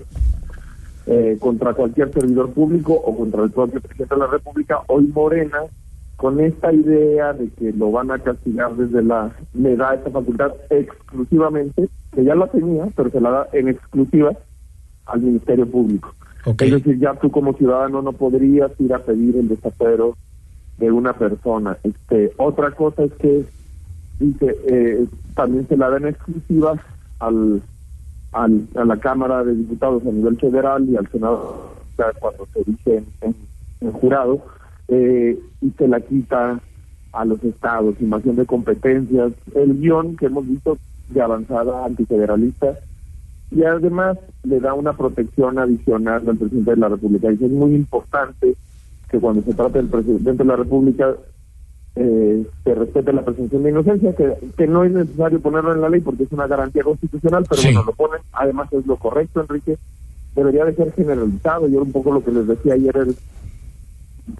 [1.05, 4.79] eh, contra cualquier servidor público o contra el propio presidente de la República.
[4.87, 5.59] Hoy Morena,
[6.17, 10.51] con esta idea de que lo van a castigar desde la, le da esta facultad
[10.69, 14.33] exclusivamente, que ya la tenía, pero se la da en exclusiva
[15.05, 16.13] al Ministerio Público.
[16.45, 20.15] Es decir, ya tú como ciudadano no podrías ir a pedir el desafuero
[20.77, 21.77] de una persona.
[21.83, 23.45] Este, otra cosa es que
[24.19, 26.81] dice eh, también se la dan exclusiva
[27.19, 27.61] al,
[28.31, 31.77] al, a la Cámara de Diputados a nivel federal y al Senado
[32.19, 34.41] cuando se dice en, jurado
[34.87, 36.59] eh, y se la quita
[37.13, 40.77] a los estados, invasión de competencias, el guion que hemos visto
[41.09, 42.77] de avanzada antifederalista
[43.49, 47.31] y además le da una protección adicional al presidente de la República.
[47.31, 48.55] Y es muy importante
[49.09, 51.15] que cuando se trata del presidente de la República
[51.95, 55.89] eh, se respete la presunción de inocencia, que, que no es necesario ponerlo en la
[55.89, 59.77] ley porque es una garantía constitucional, pero bueno, lo ponen, además es lo correcto, Enrique,
[60.35, 63.15] debería de ser generalizado, yo un poco lo que les decía ayer es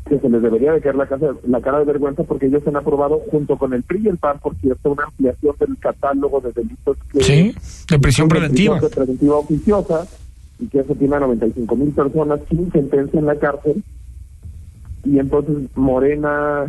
[0.07, 2.75] que se les debería de caer la, casa, la cara de vergüenza porque ellos han
[2.75, 6.51] aprobado junto con el PRI y el PAN, por cierto, una ampliación del catálogo de
[6.51, 7.23] delitos que...
[7.23, 7.55] Sí,
[7.89, 8.79] de prisión preventiva.
[8.79, 9.37] De preventiva.
[9.37, 10.05] oficiosa,
[10.59, 13.83] y que eso tiene a 95 mil personas sin sentencia en la cárcel,
[15.07, 16.65] y entonces Morena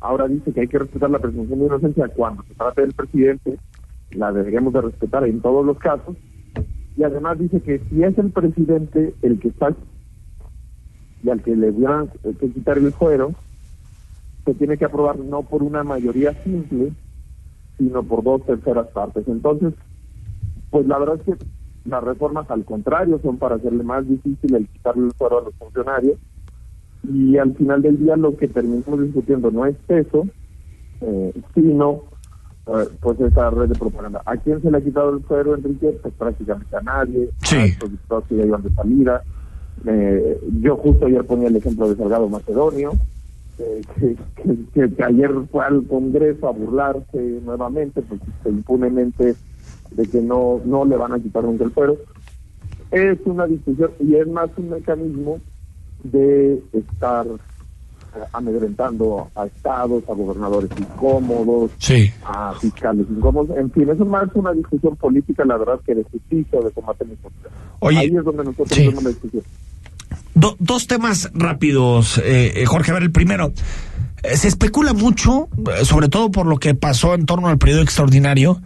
[0.00, 3.58] ahora dice que hay que respetar la presunción de inocencia cuando se trate del presidente,
[4.10, 6.16] la deberíamos de respetar en todos los casos,
[6.96, 9.72] y además dice que si es el presidente el que está
[11.22, 13.32] y al que le hubieran que quitar el fuero,
[14.44, 16.92] se tiene que aprobar no por una mayoría simple,
[17.78, 19.26] sino por dos terceras partes.
[19.28, 19.74] Entonces,
[20.70, 21.44] pues la verdad es que
[21.84, 25.54] las reformas al contrario son para hacerle más difícil el quitarle el fuero a los
[25.54, 26.16] funcionarios
[27.02, 30.26] y al final del día lo que terminamos discutiendo no es eso,
[31.00, 32.02] eh, sino
[32.66, 34.22] eh, pues esa red de propaganda.
[34.26, 35.98] ¿A quién se le ha quitado el fuero, Enrique?
[36.02, 37.56] Pues prácticamente a nadie, sí.
[37.56, 39.22] a diputados que ya iban de salida.
[39.86, 42.92] Eh, yo justo ayer ponía el ejemplo de Salgado Macedonio,
[43.56, 44.16] que,
[44.74, 49.34] que, ayer fue al Congreso a burlarse nuevamente, pues impunemente
[49.92, 51.96] de que no, no le van a quitar nunca el fuero.
[52.90, 55.40] Es una discusión y es más un mecanismo
[56.02, 61.70] de estar eh, amedrentando a estados, a gobernadores incómodos,
[62.24, 63.56] a fiscales incómodos.
[63.56, 66.70] En fin, eso es más una discusión política, la verdad, que de justicia o de
[66.70, 69.42] combate a la Ahí es donde nosotros tenemos la discusión.
[70.34, 72.90] dos temas rápidos, eh, eh, Jorge.
[72.90, 73.52] A ver, el primero.
[74.34, 75.48] Se especula mucho,
[75.84, 78.60] sobre todo por lo que pasó en torno al periodo extraordinario,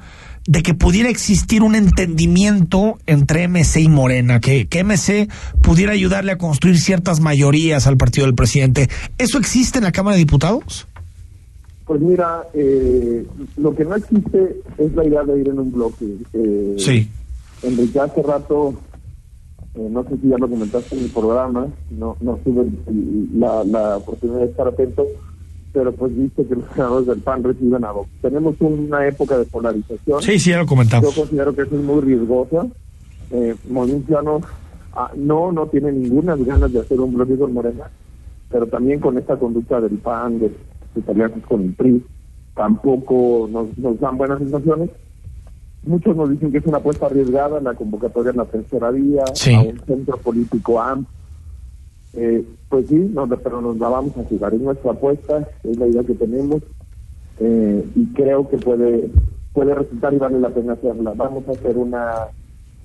[0.46, 5.28] de que pudiera existir un entendimiento entre MC y Morena, que, que MC
[5.62, 8.88] pudiera ayudarle a construir ciertas mayorías al partido del presidente.
[9.18, 10.86] ¿Eso existe en la Cámara de Diputados?
[11.86, 13.26] Pues mira, eh,
[13.56, 16.06] lo que no existe es la idea de ir en un bloque.
[16.32, 17.10] Eh, sí.
[17.62, 18.74] Enrique, hace rato,
[19.74, 22.66] eh, no sé si ya lo comentaste en mi programa, no, no tuve
[23.34, 25.04] la, la oportunidad de estar atento,
[25.72, 28.08] pero pues viste que los senadores del PAN reciben a Vox.
[28.20, 30.22] Tenemos una época de polarización.
[30.22, 31.14] Sí, sí, ya lo comentamos.
[31.14, 32.66] Yo considero que eso es muy riesgosa.
[33.30, 34.42] Eh, Movimiento
[34.94, 37.90] ah, no, no tiene ninguna ganas de hacer un bloque con Morena,
[38.50, 40.50] pero también con esta conducta del PAN, de
[41.06, 42.04] alianzas con el PRI,
[42.54, 44.90] tampoco nos, nos dan buenas sensaciones.
[45.84, 49.60] Muchos nos dicen que es una apuesta arriesgada la convocatoria en la tercera vía, a
[49.62, 51.19] un centro político amplio.
[52.14, 54.54] Eh, pues sí, no, pero nos la vamos a jugar.
[54.54, 56.62] Es nuestra apuesta, es la idea que tenemos
[57.38, 59.10] eh, y creo que puede
[59.52, 61.12] puede resultar y vale la pena hacerla.
[61.16, 62.28] Vamos a hacer una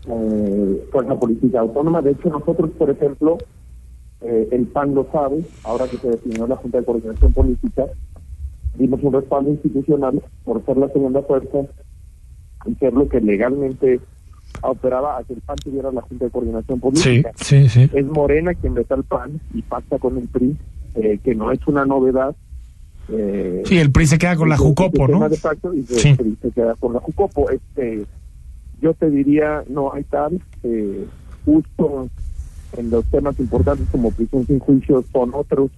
[0.08, 2.02] eh, fuerza política autónoma.
[2.02, 3.38] De hecho, nosotros, por ejemplo,
[4.22, 7.86] eh, el PAN lo sabe, ahora que se definió la Junta de Coordinación Política,
[8.78, 11.60] dimos un respaldo institucional por ser la segunda fuerza
[12.66, 14.00] y ser lo que legalmente
[14.62, 17.32] operaba a que el PAN tuviera la Junta de Coordinación Política.
[17.36, 20.58] Sí, sí, Es Morena quien veta el PAN y pacta con el PRI,
[20.96, 22.36] eh, que no es una novedad.
[23.10, 25.28] Eh, sí, el PRI se queda con la Jucopo, ¿no?
[25.30, 27.50] De facto, y el PRI se queda con la Jucopo.
[27.50, 28.06] Este,
[28.82, 31.06] yo te diría, no hay tal, eh,
[31.46, 32.10] justo
[32.78, 35.72] en los temas importantes como prisión sin juicio son otros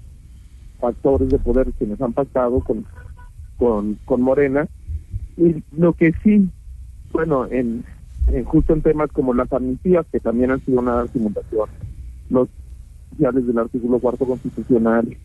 [0.80, 2.86] factores de poder que nos han pactado con,
[3.58, 4.68] con, con Morena.
[5.38, 6.50] Y lo que sí,
[7.12, 7.84] bueno, en,
[8.46, 11.70] justo en temas como las amnistías, que también han sido una simulación,
[12.30, 12.50] los
[13.08, 15.16] oficiales del artículo cuarto constitucional,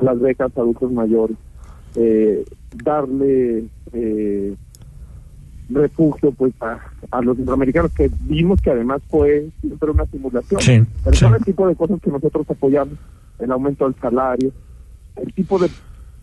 [0.00, 1.36] las becas a adultos mayores,
[1.96, 2.44] eh,
[2.82, 4.54] darle eh,
[5.68, 6.78] refugio pues a,
[7.10, 10.86] a, los centroamericanos que vimos que además fue siempre una simulación.
[11.04, 12.94] Pero son el tipo de cosas que nosotros apoyamos
[13.38, 14.52] el aumento del salario
[15.16, 15.68] el tipo de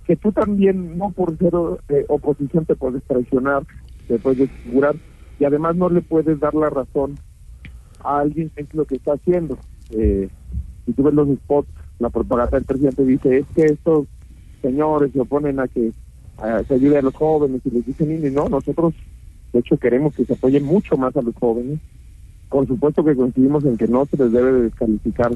[0.05, 1.53] que tú también no por ser
[1.89, 3.63] eh, oposición te puedes traicionar
[4.07, 4.95] te puedes desfigurar
[5.43, 7.17] y además no le puedes dar la razón
[8.03, 9.57] a alguien que es lo que está haciendo
[9.91, 10.29] eh,
[10.85, 14.07] si tú ves los spots la propaganda del presidente dice es que estos
[14.61, 15.91] señores se oponen a que
[16.67, 18.93] se ayude a los jóvenes y les dicen y no nosotros
[19.53, 21.79] de hecho, queremos que se apoye mucho más a los jóvenes.
[22.49, 25.31] Por supuesto que coincidimos en que no se les debe descalificar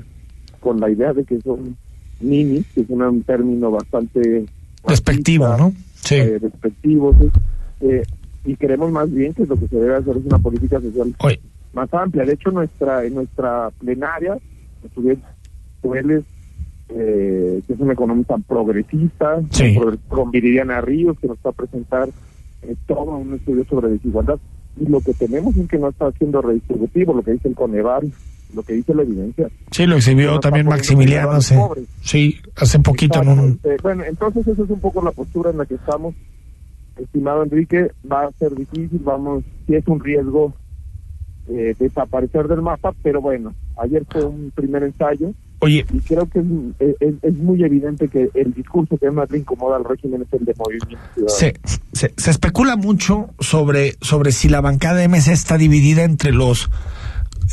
[0.59, 1.77] con la idea de que son
[2.19, 4.45] ninis, que es un término bastante...
[4.87, 5.71] Despectivo, ¿no?
[5.93, 6.15] Sí.
[6.15, 7.15] Eh, despectivo,
[7.81, 8.03] eh,
[8.45, 11.13] y queremos más bien que lo que se debe hacer es una política social
[11.73, 12.25] más amplia.
[12.25, 14.37] De hecho, nuestra en nuestra plenaria,
[15.81, 16.23] Tueles,
[16.89, 19.41] eh, que es un economista progresista,
[20.07, 22.09] con Viridiana Ríos, que nos va a presentar
[22.63, 24.39] eh, todo un estudio sobre desigualdad.
[24.79, 28.11] Y lo que tenemos es que no está haciendo redistributivo, lo que dice el Coneval,
[28.55, 29.49] lo que dice la evidencia.
[29.71, 31.55] Sí, lo exhibió también Maximiliano, sí.
[32.01, 33.21] sí, hace poquito.
[33.21, 33.59] En un...
[33.81, 36.15] Bueno, entonces esa es un poco la postura en la que estamos.
[36.99, 40.53] Estimado Enrique, va a ser difícil, vamos, si es un riesgo
[41.47, 45.85] eh, desaparecer del mapa, pero bueno, ayer fue un primer ensayo Oye.
[45.91, 46.43] Y creo que
[46.79, 50.45] es, es, muy evidente que el discurso que más le incomoda al régimen es el
[50.45, 51.55] de movimiento se,
[51.93, 56.69] se, se, especula mucho sobre, sobre si la bancada de MC está dividida entre los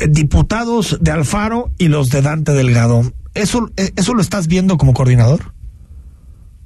[0.07, 3.01] diputados de Alfaro y los de Dante Delgado.
[3.33, 5.54] ¿Eso, eh, eso lo estás viendo como coordinador?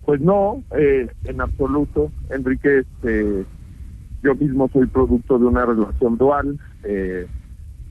[0.09, 2.11] Pues no, eh, en absoluto.
[2.31, 3.45] Enrique, este,
[4.23, 7.27] yo mismo soy producto de una relación dual, que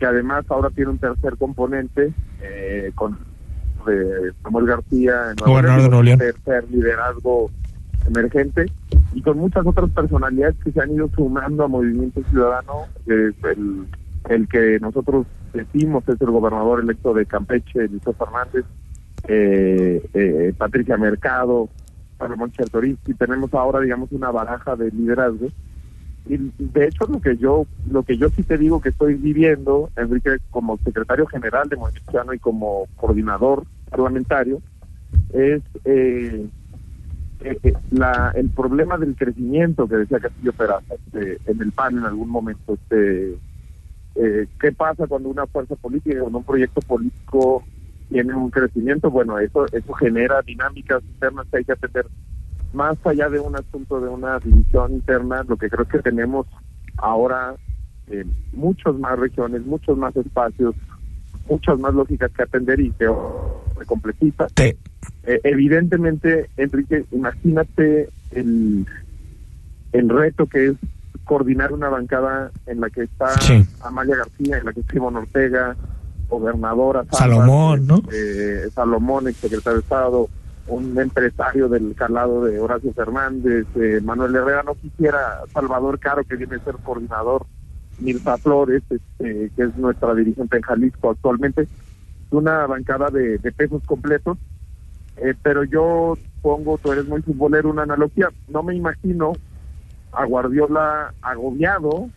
[0.05, 2.13] además ahora tiene un tercer componente
[2.97, 3.17] con
[3.87, 7.53] de Samuel García en León, tercer liderazgo
[8.09, 8.67] emergente
[9.15, 13.87] y con muchas otras personalidades que se han ido sumando a Movimiento Ciudadano, el,
[14.29, 18.65] el que nosotros decimos es el gobernador electo de Campeche, Luis Fernández,
[19.29, 21.69] eh, eh, Patricia Mercado,
[22.27, 25.49] Ramón Chertoriski, tenemos ahora digamos una baraja de liderazgo.
[26.27, 29.91] Y de hecho lo que yo lo que yo sí te digo que estoy viviendo
[29.97, 34.61] Enrique como secretario general de Movimiento y como coordinador parlamentario
[35.33, 36.47] es eh,
[37.41, 41.97] eh, eh, la el problema del crecimiento que decía Castillo Peraza este, en el PAN
[41.97, 43.39] en algún momento este
[44.61, 47.65] qué pasa cuando una fuerza política cuando un proyecto político
[48.09, 52.07] tiene un crecimiento bueno eso eso genera dinámicas internas que hay que atender
[52.73, 56.47] más allá de un asunto de una división interna, lo que creo que tenemos
[56.97, 57.55] ahora
[58.09, 60.75] eh, muchos más regiones, muchos más espacios,
[61.49, 63.07] muchas más lógicas que atender y que
[63.79, 64.49] se completiza.
[64.57, 68.87] Eh, evidentemente, Enrique, imagínate el,
[69.93, 70.75] el reto que es
[71.25, 73.35] coordinar una bancada en la que está
[73.83, 75.77] Amalia García, en la que está Ivonne Ortega,
[76.29, 78.03] gobernadora Salomón, ¿no?
[78.13, 80.29] Eh, Salomón, secretario de Estado,
[80.67, 86.37] un empresario del calado de Horacio Fernández, eh, Manuel Herrera, no quisiera Salvador Caro, que
[86.37, 87.47] viene a ser coordinador,
[87.99, 91.67] Mirza Flores, este, que es nuestra dirigente en Jalisco actualmente,
[92.31, 94.37] una bancada de, pesos completos,
[95.17, 99.33] eh, pero yo pongo, tú eres muy futbolero, una analogía, no me imagino
[100.13, 102.11] a Guardiola agobiado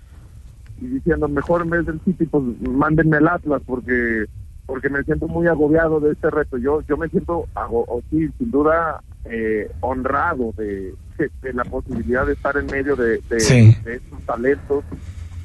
[0.82, 4.26] y diciendo mejor en vez del City pues mándenme el Atlas porque
[4.66, 8.52] porque me siento muy agobiado de este reto yo yo me siento o sí sin
[8.52, 14.84] duda eh, honrado de, de, la posibilidad de estar en medio de, de, estos talentos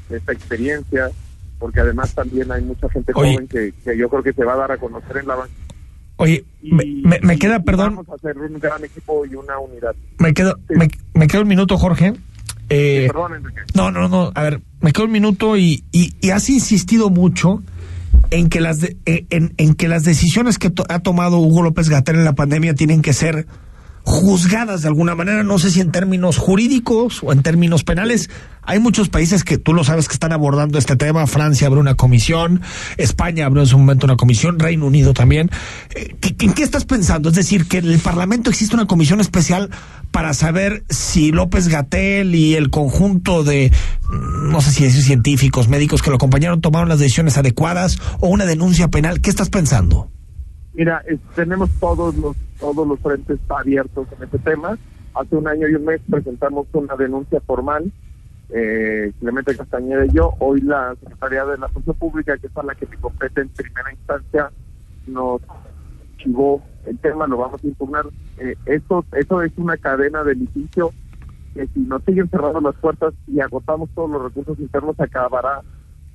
[0.09, 1.11] de esta experiencia
[1.59, 4.57] porque además también hay mucha gente joven que, que, yo creo que se va a
[4.57, 5.53] dar a conocer en la banca
[6.18, 7.97] Oye, me, me, queda, perdón.
[7.97, 9.95] Vamos a hacer un gran equipo y una unidad.
[10.18, 12.14] Me quedo, me, me queda un minuto, Jorge.
[12.68, 13.09] Eh,
[13.74, 14.32] no, no, no.
[14.34, 17.62] A ver, me quedo un minuto y, y, has insistido mucho
[18.30, 22.16] en que las eh, en, en, que las decisiones que ha tomado Hugo López Gatel
[22.16, 23.47] en la pandemia tienen que ser
[24.07, 28.30] juzgadas de alguna manera, no sé si en términos jurídicos o en términos penales.
[28.62, 31.26] Hay muchos países que tú lo sabes que están abordando este tema.
[31.26, 32.62] Francia abrió una comisión,
[32.98, 35.50] España abrió en su momento una comisión, Reino Unido también.
[35.96, 37.30] Eh, ¿En qué estás pensando?
[37.30, 39.70] Es decir, que en el Parlamento existe una comisión especial
[40.12, 43.72] para saber si López Gatel y el conjunto de,
[44.09, 48.28] mm, no sé si es científicos, médicos que lo acompañaron tomaron las decisiones adecuadas o
[48.28, 49.20] una denuncia penal.
[49.20, 50.12] ¿Qué estás pensando?
[50.76, 51.02] Mira,
[51.34, 54.76] tenemos todos los todos los frentes abiertos en este tema.
[55.14, 57.90] Hace un año y un mes presentamos una denuncia formal,
[58.50, 60.34] eh, Clemente Castañeda y yo.
[60.38, 63.48] Hoy la Secretaría de la Función Pública, que es a la que me compete en
[63.48, 64.50] primera instancia,
[65.06, 65.40] nos
[66.12, 68.04] archivó el tema, lo vamos a impugnar.
[68.36, 70.92] Eh, esto, eso es una cadena de litigio
[71.54, 75.62] que si nos siguen cerrando las puertas y agotamos todos los recursos internos, acabará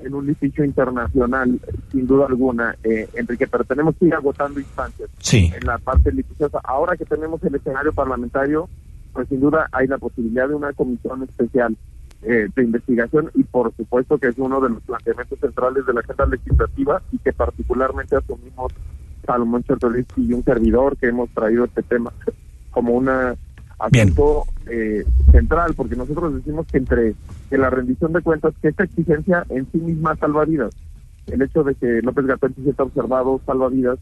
[0.04, 1.60] en un litigio internacional,
[1.92, 6.60] sin duda alguna, eh, Enrique, pero tenemos que ir agotando instancias en la parte litigiosa.
[6.64, 8.70] Ahora que tenemos el escenario parlamentario,
[9.14, 11.76] pues sin duda hay la posibilidad de una comisión especial
[12.24, 16.02] eh, de investigación y por supuesto que es uno de los planteamientos centrales de la
[16.02, 18.72] agenda legislativa y que particularmente asumimos
[19.26, 22.14] Salomón Chertoris y un servidor que hemos traído este tema
[22.70, 23.36] como una
[23.82, 27.16] asunto eh, central, porque nosotros decimos que entre
[27.50, 30.74] que la rendición de cuentas, que esta exigencia en sí misma salva vidas,
[31.28, 34.00] el hecho de que López Gatell se sienta observado salva vidas,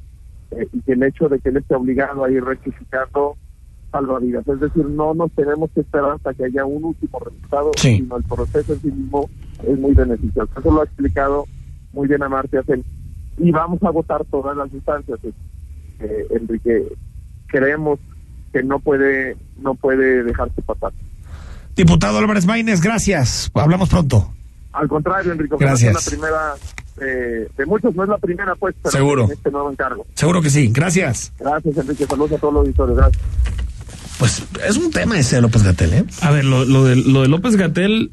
[0.52, 3.36] eh, y que el hecho de que él esté obligado a ir rectificando
[3.92, 4.48] salva vidas.
[4.48, 8.24] Es decir, no nos tenemos que esperar hasta que haya un último resultado, sino el
[8.24, 9.30] proceso en sí mismo
[9.68, 10.50] es muy beneficioso.
[10.60, 11.46] Eso lo ha explicado
[11.94, 12.84] muy bien Amartya Sen.
[13.38, 15.20] Y vamos a votar todas las instancias,
[16.00, 16.88] eh, Enrique.
[17.48, 18.00] Creemos
[18.52, 20.92] que no puede no puede dejarse pasar.
[21.76, 23.52] Diputado Álvarez Maínez, gracias.
[23.54, 24.34] Hablamos pronto.
[24.74, 25.96] Al contrario, Enrico, gracias.
[25.96, 26.56] es la primera
[27.02, 29.26] eh, de muchos, no es la primera, pues, pero Seguro.
[29.26, 30.06] En este nuevo encargo.
[30.14, 31.32] Seguro que sí, gracias.
[31.40, 32.06] Gracias, Enrique.
[32.06, 32.96] Saludos a todos los auditores.
[32.96, 33.24] Gracias.
[34.20, 36.06] Pues es un tema ese de López Gatel, ¿eh?
[36.22, 38.12] A ver, lo, lo, de, lo de López Gatel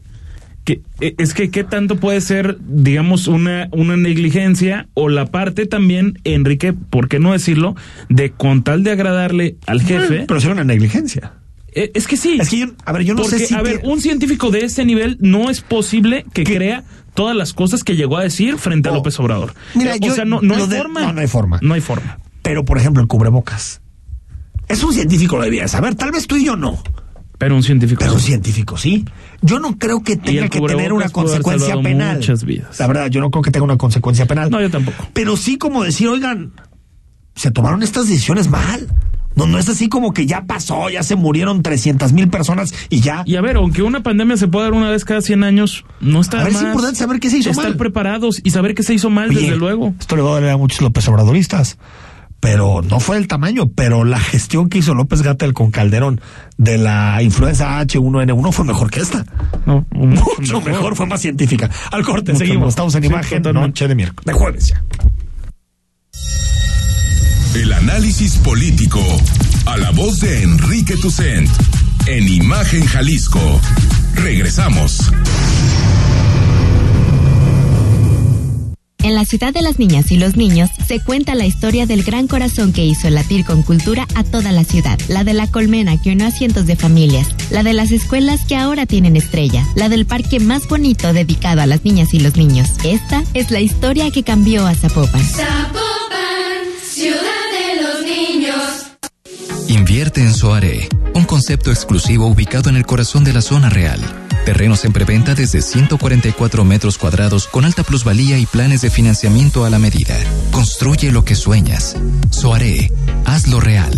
[0.66, 5.64] que, eh, es que qué tanto puede ser, digamos, una, una negligencia o la parte
[5.64, 7.76] también, Enrique, ¿por qué no decirlo?
[8.08, 10.24] De con tal de agradarle al jefe.
[10.26, 11.34] Pero será una negligencia.
[11.72, 12.36] Eh, es que sí.
[12.40, 13.54] Es que a ver, yo no sé si.
[13.54, 16.82] A ver, un científico de ese nivel no es posible que crea
[17.14, 18.92] todas las cosas que llegó a decir frente a.
[18.92, 19.54] López Obrador.
[19.74, 21.00] Mira, o sea, no, no hay forma.
[21.00, 21.58] No, no hay forma.
[21.62, 22.18] No hay forma.
[22.42, 23.82] Pero, por ejemplo, el cubrebocas.
[24.68, 25.94] Es un científico, lo debía saber.
[25.94, 26.82] Tal vez tú y yo no.
[27.38, 28.00] Pero un científico.
[28.00, 29.04] Pero un científico, sí.
[29.42, 32.16] Yo no creo que tenga que tener una consecuencia penal.
[32.16, 32.78] Muchas vidas.
[32.78, 34.50] La verdad, yo no creo que tenga una consecuencia penal.
[34.50, 35.08] No, yo tampoco.
[35.12, 36.52] Pero sí como decir, oigan,
[37.34, 38.88] se tomaron estas decisiones mal.
[39.34, 43.00] No, no es así como que ya pasó, ya se murieron 300 mil personas y
[43.00, 43.22] ya.
[43.26, 46.22] Y a ver, aunque una pandemia se pueda dar una vez cada 100 años, no
[46.22, 47.66] está a ver, Es importante saber qué se hizo mal.
[47.66, 49.94] Estar preparados y saber qué se hizo mal, desde luego.
[50.00, 51.76] Esto le va a doler a muchos López Obradoristas
[52.46, 56.20] pero no fue el tamaño, pero la gestión que hizo López Gatel con Calderón
[56.56, 59.26] de la influenza H1N1 fue mejor que esta.
[59.66, 60.94] No, mucho mejor.
[60.94, 61.68] fue más científica.
[61.90, 64.80] Al corte, seguimos, estamos en imagen, noche de miércoles, de jueves ya.
[67.56, 69.00] El análisis político
[69.64, 71.50] a la voz de Enrique Tucent
[72.06, 73.60] en Imagen Jalisco.
[74.14, 75.10] Regresamos.
[79.06, 82.26] En la ciudad de las niñas y los niños se cuenta la historia del gran
[82.26, 86.10] corazón que hizo latir con cultura a toda la ciudad, la de la colmena que
[86.10, 90.06] unió a cientos de familias, la de las escuelas que ahora tienen estrella, la del
[90.06, 92.68] parque más bonito dedicado a las niñas y los niños.
[92.82, 95.22] Esta es la historia que cambió a Zapopan.
[95.22, 98.56] Zapopan, ciudad de los niños.
[99.68, 104.84] Invierte en Soare, un concepto exclusivo ubicado en el corazón de la zona real Terrenos
[104.84, 109.80] en preventa desde 144 metros cuadrados con alta plusvalía y planes de financiamiento a la
[109.80, 110.14] medida.
[110.52, 111.96] Construye lo que sueñas.
[112.30, 112.92] Soaré,
[113.24, 113.92] hazlo real.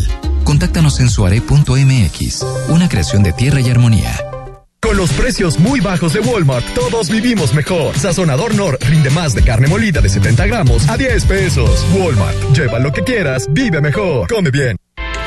[0.45, 4.11] Contáctanos en soaré.mx, una creación de tierra y armonía.
[4.81, 7.99] Con los precios muy bajos de Walmart, todos vivimos mejor.
[7.99, 11.85] Sazonador Nor rinde más de carne molida de 70 gramos a 10 pesos.
[11.95, 14.79] Walmart, lleva lo que quieras, vive mejor, come bien.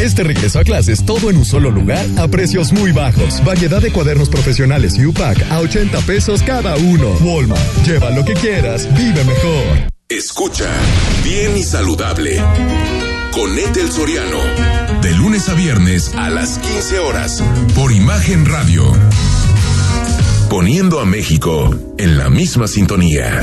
[0.00, 3.44] Este regreso a clases todo en un solo lugar a precios muy bajos.
[3.44, 7.10] Variedad de cuadernos profesionales y UPAC a 80 pesos cada uno.
[7.20, 9.90] Walmart, lleva lo que quieras, vive mejor.
[10.08, 10.70] Escucha
[11.22, 12.42] bien y saludable
[13.32, 14.38] con Etel Soriano.
[15.02, 17.44] De lunes a viernes a las 15 horas
[17.74, 18.90] por Imagen Radio.
[20.48, 23.42] Poniendo a México en la misma sintonía.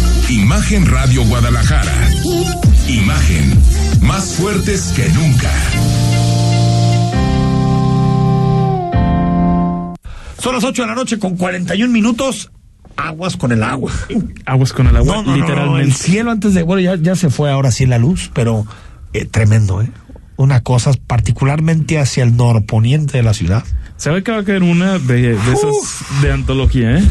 [0.31, 1.91] Imagen Radio Guadalajara.
[2.87, 3.59] Imagen,
[4.01, 5.51] más fuertes que nunca.
[10.39, 12.49] Son las 8 de la noche con 41 minutos.
[12.95, 13.91] Aguas con el agua.
[14.45, 15.71] Aguas con el agua, No, no, no, literalmente.
[15.71, 16.63] no, el cielo antes de.
[16.63, 18.65] Bueno, ya, ya se fue ahora sí la luz, pero
[19.11, 19.91] eh, tremendo, ¿eh?
[20.37, 23.63] Una cosa, particularmente hacia el norponiente de la ciudad.
[23.97, 27.03] Se ve que va a caer una de, de esas de antología, ¿eh?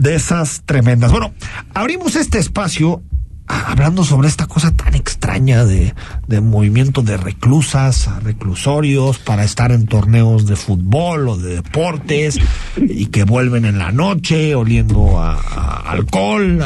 [0.00, 1.10] De esas tremendas.
[1.10, 1.34] Bueno,
[1.74, 3.02] abrimos este espacio
[3.46, 5.94] ah, hablando sobre esta cosa tan extraña de,
[6.26, 12.38] de movimiento de reclusas, reclusorios para estar en torneos de fútbol o de deportes
[12.76, 16.58] y que vuelven en la noche oliendo a, a alcohol.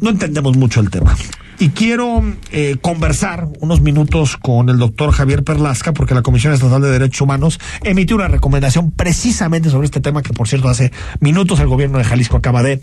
[0.00, 1.16] No entendemos mucho el tema.
[1.64, 6.82] Y quiero eh, conversar unos minutos con el doctor Javier Perlasca, porque la Comisión Estatal
[6.82, 11.60] de Derechos Humanos emitió una recomendación precisamente sobre este tema que, por cierto, hace minutos
[11.60, 12.82] el gobierno de Jalisco acaba de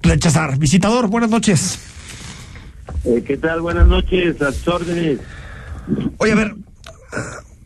[0.00, 0.56] rechazar.
[0.58, 1.78] Visitador, buenas noches.
[3.04, 3.60] Eh, ¿Qué tal?
[3.60, 5.18] Buenas noches, a sus órdenes.
[6.16, 6.54] Oye, a ver,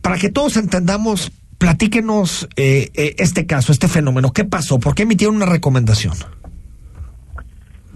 [0.02, 4.32] para que todos entendamos, platíquenos eh, este caso, este fenómeno.
[4.32, 4.80] ¿Qué pasó?
[4.80, 6.14] ¿Por qué emitieron una recomendación?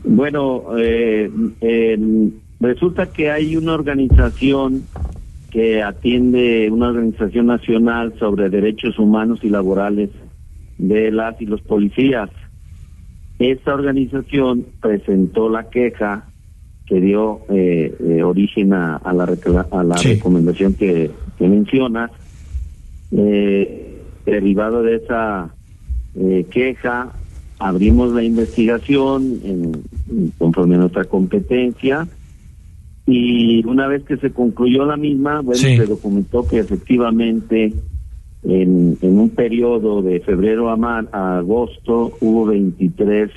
[0.04, 1.28] Bueno, eh,
[1.62, 4.84] en- resulta que hay una organización
[5.50, 10.10] que atiende, una organización nacional sobre derechos humanos y laborales
[10.78, 12.30] de las y los policías.
[13.38, 16.26] Esta organización presentó la queja
[16.86, 19.24] que dio eh, eh, origen a, a la,
[19.70, 22.10] a la recomendación que, que mencionas.
[23.12, 25.54] Eh, derivado de esa
[26.50, 27.12] queja,
[27.58, 32.06] abrimos la investigación en, conforme a nuestra competencia
[33.10, 35.76] y una vez que se concluyó la misma, bueno, Sí.
[35.76, 37.72] se documentó que efectivamente
[38.42, 43.30] en, en un periodo de febrero a, mar- a agosto hubo 23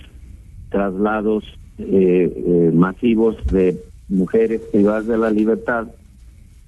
[0.69, 1.43] traslados
[1.77, 3.77] eh, eh, masivos de
[4.09, 5.87] mujeres privadas de la libertad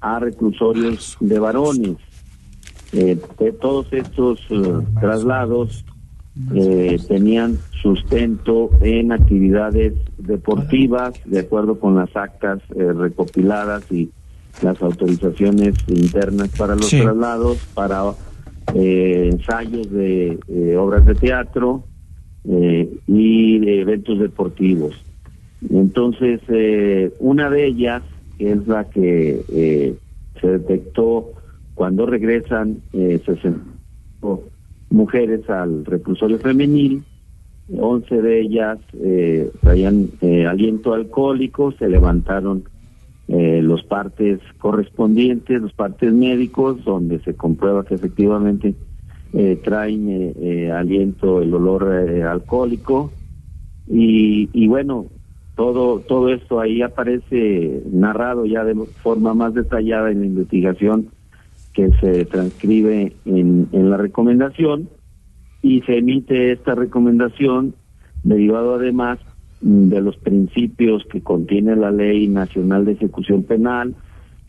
[0.01, 1.97] a reclusorios de varones.
[2.93, 4.63] Eh, de todos estos eh,
[5.01, 5.83] traslados
[6.53, 14.09] eh, tenían sustento en actividades deportivas, de acuerdo con las actas eh, recopiladas y
[14.61, 16.99] las autorizaciones internas para los Sí.
[17.01, 18.03] traslados, para
[18.73, 21.83] eh, ensayos de eh, obras de teatro
[22.47, 25.03] eh, y de eventos deportivos.
[25.69, 28.03] Entonces, eh, una de ellas,
[28.39, 29.95] es la que
[30.41, 31.31] se detectó
[31.73, 33.57] cuando regresan eh, 60
[34.89, 37.03] mujeres al reclusorio femenil,
[37.75, 42.63] 11 de ellas eh, traían eh, aliento alcohólico, se levantaron
[43.27, 48.75] eh, los partes correspondientes, los partes médicos, donde se comprueba que efectivamente
[49.33, 51.89] eh, traen eh, aliento, el olor
[52.23, 53.11] alcohólico.
[53.87, 55.07] Y, y bueno,
[55.55, 61.09] todo, todo esto ahí aparece narrado ya de forma más detallada en la investigación
[61.75, 64.89] que se transcribe en, en la recomendación
[65.61, 67.75] y se emite esta recomendación
[68.23, 69.19] derivado además
[69.61, 73.93] de los principios que contiene la Ley Nacional de Ejecución Penal,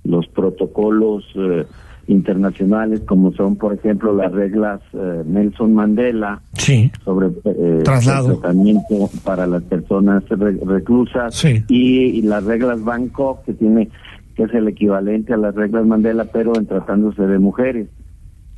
[0.05, 1.65] los protocolos eh,
[2.07, 6.91] internacionales como son por ejemplo las reglas eh, Nelson Mandela Sí.
[7.05, 8.33] sobre eh, Traslado.
[8.35, 11.65] el tratamiento para las personas re- reclusas Sí.
[11.69, 13.89] y, y las reglas Bangkok que tiene
[14.37, 17.89] que es el equivalente a las reglas Mandela pero en tratándose de mujeres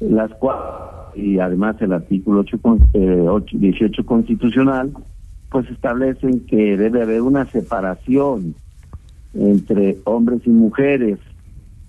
[0.01, 0.63] las cuales
[1.15, 4.93] y además el artículo 8, con- eh, 8 18 constitucional
[5.51, 8.55] pues establecen que debe haber una separación
[9.35, 11.19] entre hombres y mujeres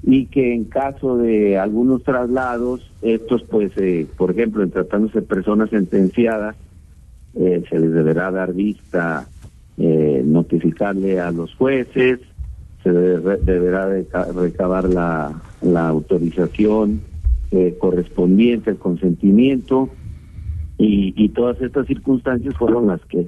[0.01, 5.27] y que en caso de algunos traslados, estos pues, eh, por ejemplo, en tratándose de
[5.27, 6.55] personas sentenciadas,
[7.35, 9.27] eh, se les deberá dar vista,
[9.77, 12.19] eh, notificarle a los jueces,
[12.83, 17.01] se debe- deberá de ca- recabar la, la autorización
[17.51, 19.89] eh, correspondiente, el consentimiento,
[20.77, 23.27] y, y todas estas circunstancias fueron las que,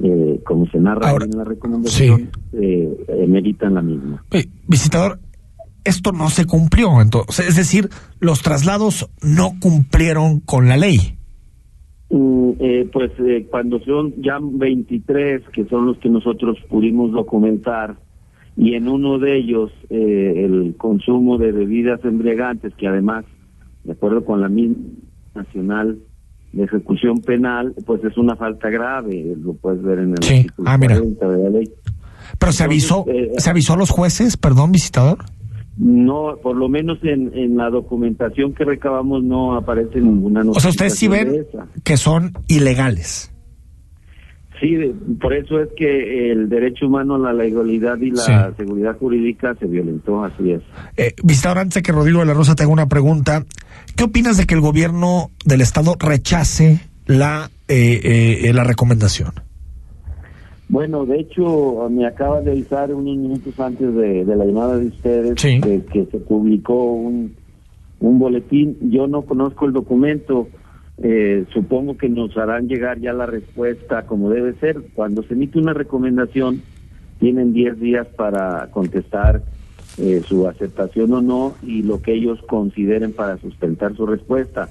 [0.00, 4.24] eh, como se narra Ahora, en la recomendación, eh, eh, meritan la misma.
[4.66, 5.18] Visitador,
[5.84, 7.00] esto no se cumplió.
[7.02, 7.88] Entonces, es decir,
[8.20, 11.18] los traslados no cumplieron con la ley.
[12.10, 17.96] Mm, eh, pues eh, cuando son ya 23, que son los que nosotros pudimos documentar,
[18.58, 23.24] y en uno de ellos eh, el consumo de bebidas embriagantes, que además,
[23.84, 24.76] de acuerdo con la misma
[25.34, 25.98] nacional
[26.52, 30.34] de ejecución penal, pues es una falta grave, lo puedes ver en el Sí.
[30.38, 30.96] artículo Ah, mira.
[30.98, 31.70] 40 de la ley.
[32.38, 35.18] Pero se avisó, eh, se avisó a los jueces, perdón, visitador.
[35.76, 40.70] No, por lo menos en, en la documentación que recabamos no aparece ninguna O sea,
[40.70, 41.46] ustedes sí ven
[41.84, 43.32] que son ilegales.
[44.60, 48.32] Sí, de- por eso es que el derecho humano a la legalidad y la Sí.
[48.56, 50.62] seguridad jurídica se violentó, así es.
[50.96, 53.44] Eh, visitador, antes de que Rodrigo de la Rosa te haga una pregunta,
[53.96, 59.30] ¿qué opinas de que el gobierno del estado rechace la, eh, eh, la recomendación?
[60.68, 64.88] Bueno, de hecho, me acaba de avisar unos minutos antes de, de la llamada de
[64.88, 65.60] ustedes Sí.
[65.62, 67.32] que, que se publicó un,
[68.00, 68.76] un boletín.
[68.90, 70.48] Yo no conozco el documento.
[71.02, 74.76] Eh, supongo que nos harán llegar ya la respuesta como debe ser.
[74.94, 76.62] Cuando se emite una recomendación,
[77.20, 79.42] tienen 10 días para contestar
[79.98, 84.68] eh, su aceptación o no y lo que ellos consideren para sustentar su respuesta.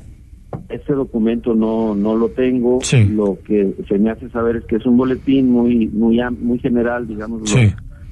[0.70, 2.80] Ese documento no no lo tengo.
[2.82, 3.06] Sí.
[3.06, 7.08] Lo que se me hace saber es que es un boletín muy muy muy general,
[7.08, 7.70] digamos, Sí.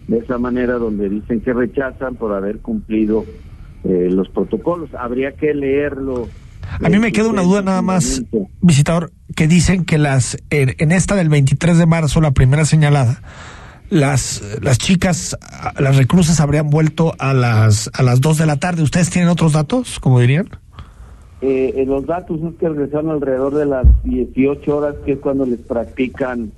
[0.08, 3.26] de esa manera donde dicen que rechazan por haber cumplido
[3.84, 4.94] eh, los protocolos.
[4.94, 6.28] Habría que leerlo.
[6.84, 8.24] A mí me queda una duda nada más,
[8.62, 13.22] visitador, que dicen que las en, en esta del 23 de marzo, la primera señalada,
[13.90, 18.58] las las chicas, ah, las reclusas habrían vuelto a las a las 2 de la
[18.58, 18.84] tarde.
[18.84, 20.50] ¿Ustedes tienen otros datos, como dirían?
[21.42, 25.60] Eh, los datos es que regresaron alrededor de las 18 horas, que es cuando les
[25.60, 26.52] practican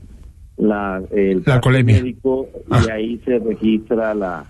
[0.56, 2.82] la, el La médico Ah.
[2.86, 4.46] y ahí se registra la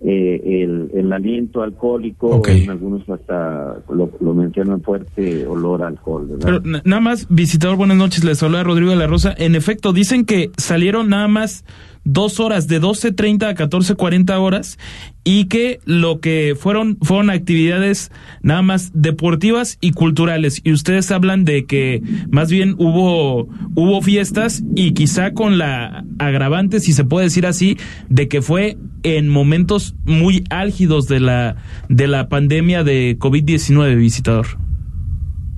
[0.00, 2.48] eh, el, el aliento alcohólico, Ok.
[2.48, 6.26] en algunos hasta lo, lo mencionan fuerte olor a alcohol.
[6.28, 6.44] ¿verdad?
[6.46, 9.34] Pero na- nada más, visitador, buenas noches, les habla Rodrigo de la Rosa.
[9.36, 11.64] En efecto, dicen que salieron nada más
[12.08, 14.78] dos horas, de 12.30 a 14.40 horas,
[15.24, 18.10] y que lo que fueron, fueron actividades
[18.42, 20.62] nada más deportivas y culturales.
[20.64, 26.80] Y ustedes hablan de que más bien hubo, hubo fiestas y quizá con la agravante,
[26.80, 27.76] si se puede decir así,
[28.08, 31.56] de que fue en momentos muy álgidos de la,
[31.90, 34.46] de la pandemia de COVID-19, visitador.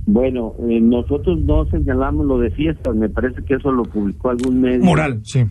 [0.07, 4.61] Bueno, eh, nosotros no señalamos lo de fiestas, me parece que eso lo publicó algún
[4.61, 4.84] medio.
[4.84, 5.44] Moral, sí.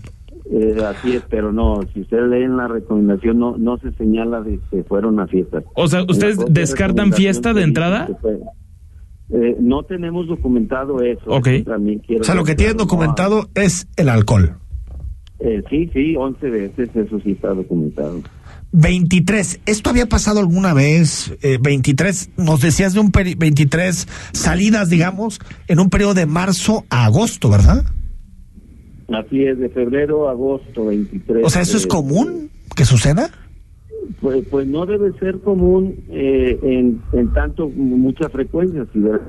[0.52, 4.60] Eh, así es, pero no, si ustedes leen la recomendación, no no se señala de
[4.72, 5.64] que fueron a fiestas.
[5.76, 8.10] O sea, ¿ustedes descartan fiesta de entrada?
[9.32, 11.22] Eh, no tenemos documentado eso.
[11.28, 11.48] Ok.
[11.48, 14.56] eso también quiero O sea, lo que tienen no, documentado es el alcohol.
[15.40, 18.20] eh, sí, sí, 11 veces, eso sí está documentado.
[18.72, 21.36] 23, ¿esto había pasado alguna vez?
[21.42, 26.86] Eh, 23, nos decías de un peri 23 salidas, digamos, en un periodo de marzo
[26.90, 27.86] a agosto, ¿verdad?
[29.14, 31.46] Así es, de febrero a agosto 23.
[31.46, 33.30] O sea, ¿eso es común que suceda?
[34.22, 39.22] Pues, pues no debe ser común eh, en, en tanto mucha frecuencia, si ver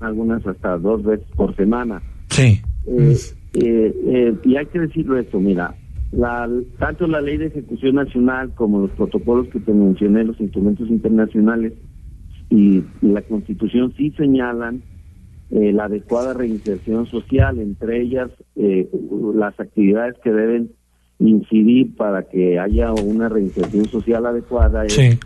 [0.00, 2.02] algunas hasta dos veces por semana.
[2.28, 2.60] Sí.
[2.86, 3.16] Eh,
[3.54, 5.74] eh, eh, y hay que decirlo esto, mira,
[6.10, 10.88] la, tanto la ley de ejecución nacional como los protocolos que te mencioné, los instrumentos
[10.88, 11.72] internacionales
[12.50, 14.82] y, la constitución sí señalan
[15.52, 18.88] eh, la adecuada reinserción social, entre ellas eh,
[19.34, 20.70] las actividades que deben
[21.18, 24.84] incidir para que haya una reinserción social adecuada.
[24.88, 25.18] Sí.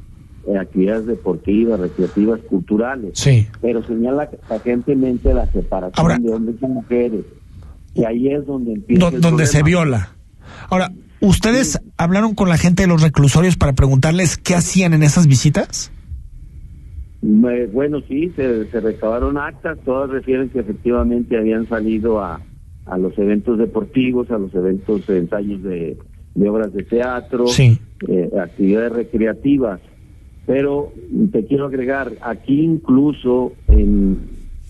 [0.48, 3.12] Eh, actividades deportivas, recreativas, culturales.
[3.14, 3.46] Sí.
[3.60, 7.24] Pero señala pacientemente la separación de hombres y mujeres.
[7.94, 9.08] Y ahí es donde empieza.
[9.08, 10.16] el donde se viola.
[10.68, 15.28] Ahora, ¿ustedes hablaron con la gente de los reclusorios para preguntarles qué hacían en esas
[15.28, 15.92] visitas?
[17.26, 22.40] Me- Bueno, sí, se, se recabaron actas, todas refieren que efectivamente habían salido a,
[22.84, 25.98] a los eventos deportivos, a los eventos de ensayos de,
[26.34, 27.78] de obras de teatro, Sí.
[28.06, 29.80] eh, actividades recreativas.
[30.46, 30.92] Pero
[31.32, 34.20] te quiero agregar, aquí incluso en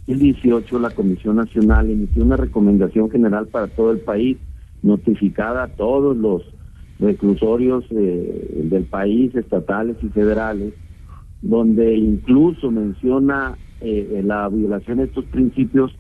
[0.07, 4.39] 2018 la Comisión Nacional emitió una recomendación general para todo el país,
[4.83, 6.43] notificada a todos los
[6.99, 10.73] reclusorios eh, del país, estatales y federales,
[11.49, 15.93] donde incluso menciona eh, la violación de estos principios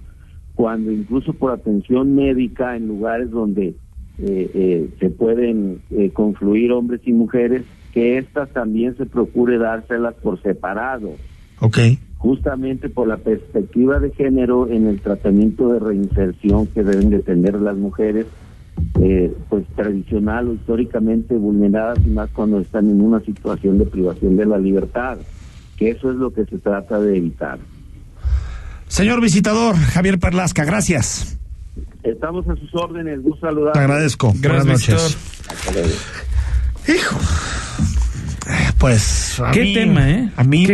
[0.54, 3.74] cuando incluso por atención médica en lugares donde
[4.18, 10.14] eh, eh, se pueden eh, confluir hombres y mujeres, que éstas también se procure dárselas
[10.14, 11.10] por separado,
[11.60, 11.78] Ok.
[12.16, 17.60] justamente por la perspectiva de género en el tratamiento de reinserción que deben de tener
[17.60, 18.26] las mujeres,
[19.00, 24.36] eh, pues tradicional o históricamente vulneradas y más cuando están en una situación de privación
[24.38, 25.18] de la libertad,
[25.76, 27.58] que eso es lo que se trata de evitar.
[28.88, 31.38] Señor visitador, Javier Perlasca, gracias.
[32.02, 33.72] Estamos a sus órdenes, gusto saludar.
[33.72, 34.32] Te agradezco.
[34.32, 35.18] Buenas noches.
[36.88, 37.18] Hijo.
[38.78, 39.40] Pues.
[39.40, 40.30] a Qué mí- tema, ¿eh?
[40.36, 40.66] A mí.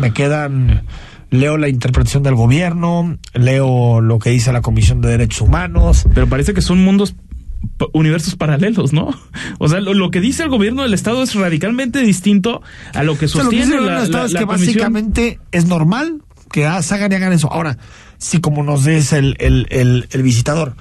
[0.00, 0.84] Me quedan.
[1.30, 6.04] Leo la interpretación del gobierno, leo lo que dice la Comisión de Derechos Humanos.
[6.14, 7.16] Pero parece que son mundos,
[7.92, 9.10] universos paralelos, ¿no?
[9.58, 12.62] O sea, lo, lo que dice el gobierno del Estado es radicalmente distinto
[12.92, 14.28] a lo que O sea, lo que sostiene dice el gobierno la, del Estado la-
[14.28, 17.52] es que básicamente es normal que hagan y hagan eso.
[17.52, 17.78] Ahora,
[18.18, 20.76] si como nos dice el, el, el, el visitador,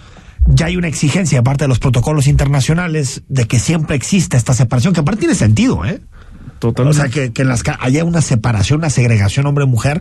[0.46, 4.54] ya hay una exigencia de parte de los protocolos internacionales de que siempre exista esta
[4.54, 6.02] separación, que aparte tiene sentido, ¿eh?
[6.60, 7.00] Totalmente.
[7.00, 10.00] O sea, que, que en las haya una separación, una segregación hombre-mujer,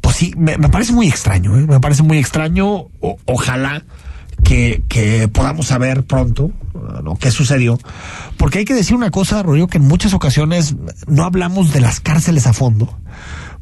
[0.00, 1.66] pues sí, me, me parece muy extraño, ¿eh?
[1.66, 2.68] Me parece muy extraño.
[3.00, 3.84] O- ojalá
[4.44, 7.16] que, que podamos saber pronto uh, ¿no?
[7.16, 7.78] qué sucedió.
[8.36, 10.76] Porque hay que decir una cosa, Rodrigo, que en muchas ocasiones
[11.06, 12.98] no hablamos de las cárceles a fondo.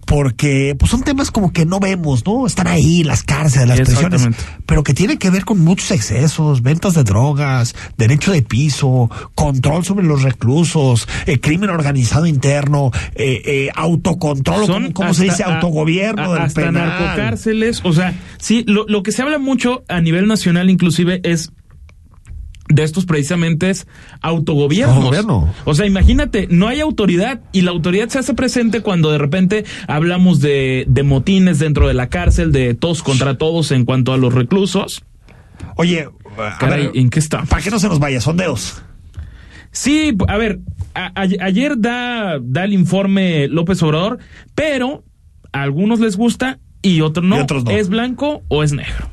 [0.09, 2.47] Porque pues son temas como que no vemos, ¿no?
[2.47, 4.27] Están ahí las cárceles, las prisiones,
[4.65, 9.85] pero que tiene que ver con muchos excesos, ventas de drogas, derecho de piso, control
[9.85, 15.43] sobre los reclusos, eh, crimen organizado interno, eh, eh, autocontrol, Son ¿cómo, se dice?
[15.45, 16.89] a- Autogobierno a- del hasta penal.
[16.89, 17.83] narcocárceles.
[17.85, 21.53] O sea, sí, lo, lo que se habla mucho a nivel nacional inclusive es
[22.69, 23.87] de estos precisamente es
[24.21, 24.97] autogobiernos.
[24.97, 25.53] Autogobierno.
[25.65, 29.65] O sea, imagínate, no hay autoridad y la autoridad se hace presente cuando de repente
[29.87, 34.17] hablamos de, de motines dentro de la cárcel, de todos contra todos en cuanto a
[34.19, 35.03] los reclusos.
[35.77, 36.09] Oye,
[36.39, 37.43] a Caray, ver, ¿en qué está?
[37.45, 38.83] para que no se nos vaya, sondeos.
[39.71, 40.61] Sí, a ver,
[40.95, 44.19] a- a- ayer da, da el informe López Obrador,
[44.55, 45.05] pero
[45.53, 47.37] a algunos les gusta y otros no.
[47.37, 47.71] Y otros no.
[47.71, 49.11] ¿Es blanco o es negro?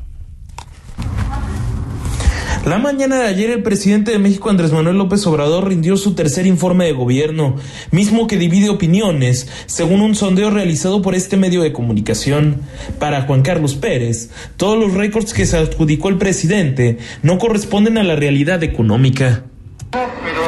[2.66, 6.48] La mañana de ayer el presidente de México Andrés Manuel López Obrador rindió su tercer
[6.48, 7.58] informe de gobierno,
[7.92, 12.64] mismo que divide opiniones, según un sondeo realizado por este medio de comunicación.
[12.98, 18.04] Para Juan Carlos Pérez, todos los récords que se adjudicó el presidente no corresponden a
[18.04, 19.44] la realidad económica.
[19.92, 20.42] pero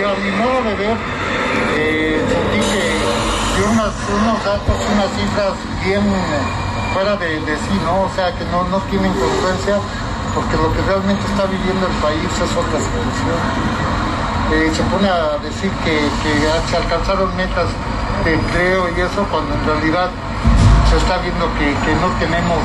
[0.00, 0.96] yo, a mi modo de ver,
[1.76, 2.66] eh, sentí
[3.56, 5.52] que unos, datos, unas cifras
[5.84, 8.04] bien eh, fuera de, sí, ¿no?
[8.04, 9.80] O sea, que no, no tienen congruencia,
[10.34, 13.40] porque lo que realmente está viviendo el país es otra situación.
[14.52, 16.32] Eh, se pone a decir que, que
[16.70, 17.68] se alcanzaron metas
[18.24, 20.10] de empleo y eso, cuando en realidad
[20.90, 22.58] se está viendo que, que no tenemos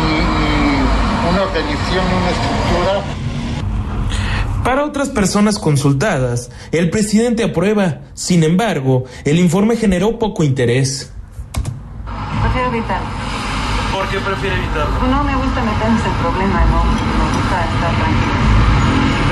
[0.00, 3.24] ni, ni una organización ni una estructura.
[4.64, 8.00] Para otras personas consultadas, el presidente aprueba.
[8.14, 11.12] Sin embargo, el informe generó poco interés.
[12.42, 13.43] Prefiero evitarlo.
[13.94, 15.06] ¿Por qué prefiere evitarlo?
[15.08, 16.84] No me gusta meterme en el problema, no.
[16.84, 17.92] Me gusta estar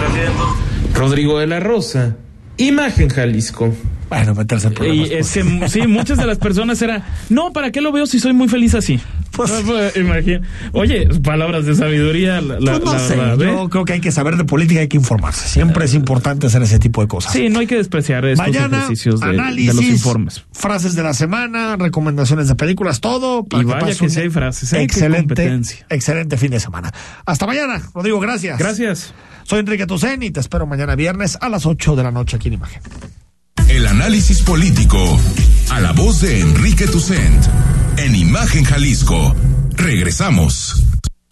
[0.07, 0.55] tranquilo.
[0.95, 2.17] Rodrigo de la Rosa,
[2.59, 3.75] Imagen Jalisco.
[4.09, 5.09] Bueno, meterse en problemas.
[5.09, 8.21] Y es que sí, muchas de las personas era, no, ¿para qué lo veo si
[8.21, 9.01] soy muy feliz así?
[9.35, 10.41] Pues, imagina.
[10.73, 13.47] Oye, palabras de sabiduría, la, pues no la sé, verdad, ¿eh?
[13.47, 15.49] yo creo que hay que saber de política, hay que informarse.
[15.49, 17.33] Siempre es importante hacer ese tipo de cosas.
[17.33, 20.45] Sí, no hay que despreciar estos Mañana, ejercicios de, de análisis, los informes.
[20.53, 23.47] frases de la semana, recomendaciones de películas, todo.
[23.51, 24.71] Y vaya pases que un sí hay frases.
[24.71, 25.87] Qué Excelente, competencia.
[25.89, 26.93] excelente fin de semana.
[27.25, 28.59] Hasta mañana, Rodrigo, gracias.
[28.59, 29.15] Gracias.
[29.45, 32.49] Soy Enrique Tucen y te espero mañana viernes a las 8 de la noche aquí
[32.49, 32.83] en Imagen.
[33.69, 35.19] El análisis político
[35.71, 37.45] a la voz de Enrique Tucent
[37.97, 39.35] en Imagen Jalisco.
[39.75, 40.83] Regresamos.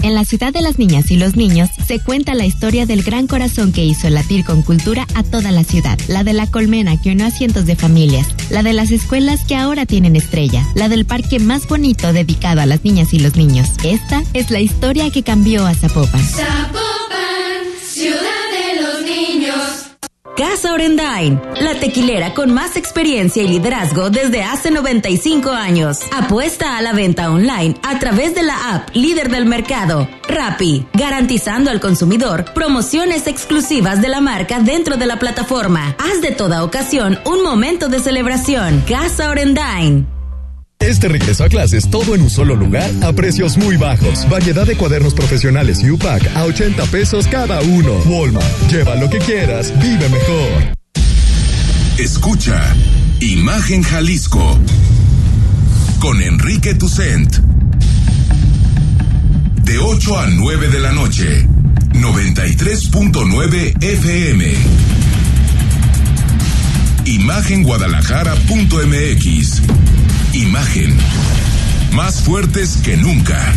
[0.02, 3.26] En la ciudad de las niñas y los niños se cuenta la historia del gran
[3.26, 7.12] corazón que hizo latir con cultura a toda la ciudad, la de la colmena que
[7.12, 11.04] unió a cientos de familias, la de las escuelas que ahora tienen estrella, la del
[11.04, 13.68] parque más bonito dedicado a las niñas y los niños.
[13.84, 16.22] Esta es la historia que cambió a Zapopan.
[16.22, 16.80] Zapopan,
[17.86, 18.49] ciudad.
[20.36, 26.00] Casa Orendain, la tequilera con más experiencia y liderazgo desde hace 95 años.
[26.12, 31.70] Apuesta a la venta online a través de la app líder del mercado, Rappi, garantizando
[31.70, 35.96] al consumidor promociones exclusivas de la marca dentro de la plataforma.
[35.98, 38.82] Haz de toda ocasión un momento de celebración.
[38.88, 40.19] Casa Orendain.
[40.80, 44.28] Este regreso a clases todo en un solo lugar a precios muy bajos.
[44.28, 47.92] Variedad de cuadernos profesionales y UPAC a 80 pesos cada uno.
[48.06, 48.70] Walmart.
[48.70, 50.74] Lleva lo que quieras, vive mejor.
[51.98, 52.74] Escucha
[53.20, 54.58] Imagen Jalisco
[56.00, 57.36] con Enrique Tucent.
[59.62, 61.46] De 8 a 9 de la noche,
[61.92, 64.99] 93.9 FM.
[67.04, 69.62] Imagenguadalajara.mx.
[70.34, 70.96] Imagen.
[71.92, 73.52] Más fuertes que nunca.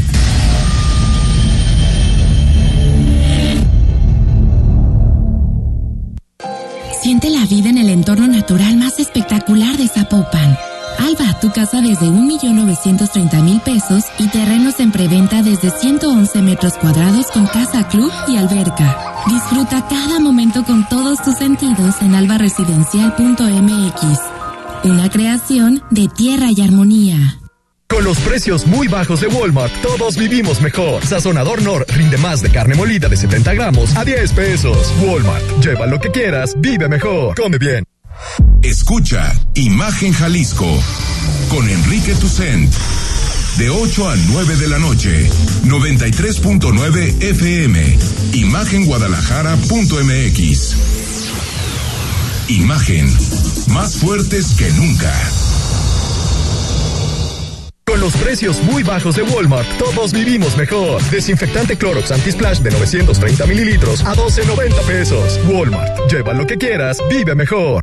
[7.01, 10.57] Siente la vida en el entorno natural más espectacular de Zapopan.
[10.99, 17.45] Alba, tu casa desde 1.930.000 pesos y terrenos en preventa desde 111 metros cuadrados con
[17.47, 18.97] casa club y alberca.
[19.27, 24.03] Disfruta cada momento con todos tus sentidos en albaresidencial.mx.
[24.83, 27.39] Una creación de tierra y armonía.
[27.87, 31.05] Con los precios muy bajos de Walmart, todos vivimos mejor.
[31.05, 34.93] Sazonador Nor rinde más de carne molida de 70 gramos a 10 pesos.
[34.99, 37.39] Walmart, lleva lo que quieras, vive mejor.
[37.39, 37.92] Come bien.
[38.61, 40.79] Escucha Imagen Jalisco
[41.49, 42.73] con Enrique Tucent.
[43.57, 45.29] De 8 a 9 de la noche,
[45.65, 47.99] 93.9 FM.
[48.33, 50.75] Imagenguadalajara.mx.
[52.49, 53.13] Imagen.
[53.67, 55.13] Más fuertes que nunca.
[57.85, 60.99] Con los precios muy bajos de Walmart, todos vivimos mejor.
[61.11, 65.39] Desinfectante Clorox Antisplash de 930 mililitros a 12.90 pesos.
[65.47, 67.82] Walmart, lleva lo que quieras, vive mejor.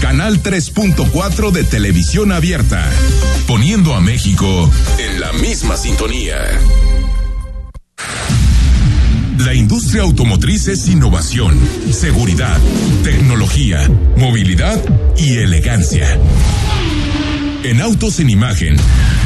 [0.00, 2.88] Canal 3.4 de televisión abierta,
[3.46, 6.36] poniendo a México en la misma sintonía.
[9.38, 11.58] La industria automotriz es innovación,
[11.90, 12.56] seguridad,
[13.02, 14.82] tecnología, movilidad
[15.16, 16.18] y elegancia.
[17.64, 18.76] En Autos en Imagen,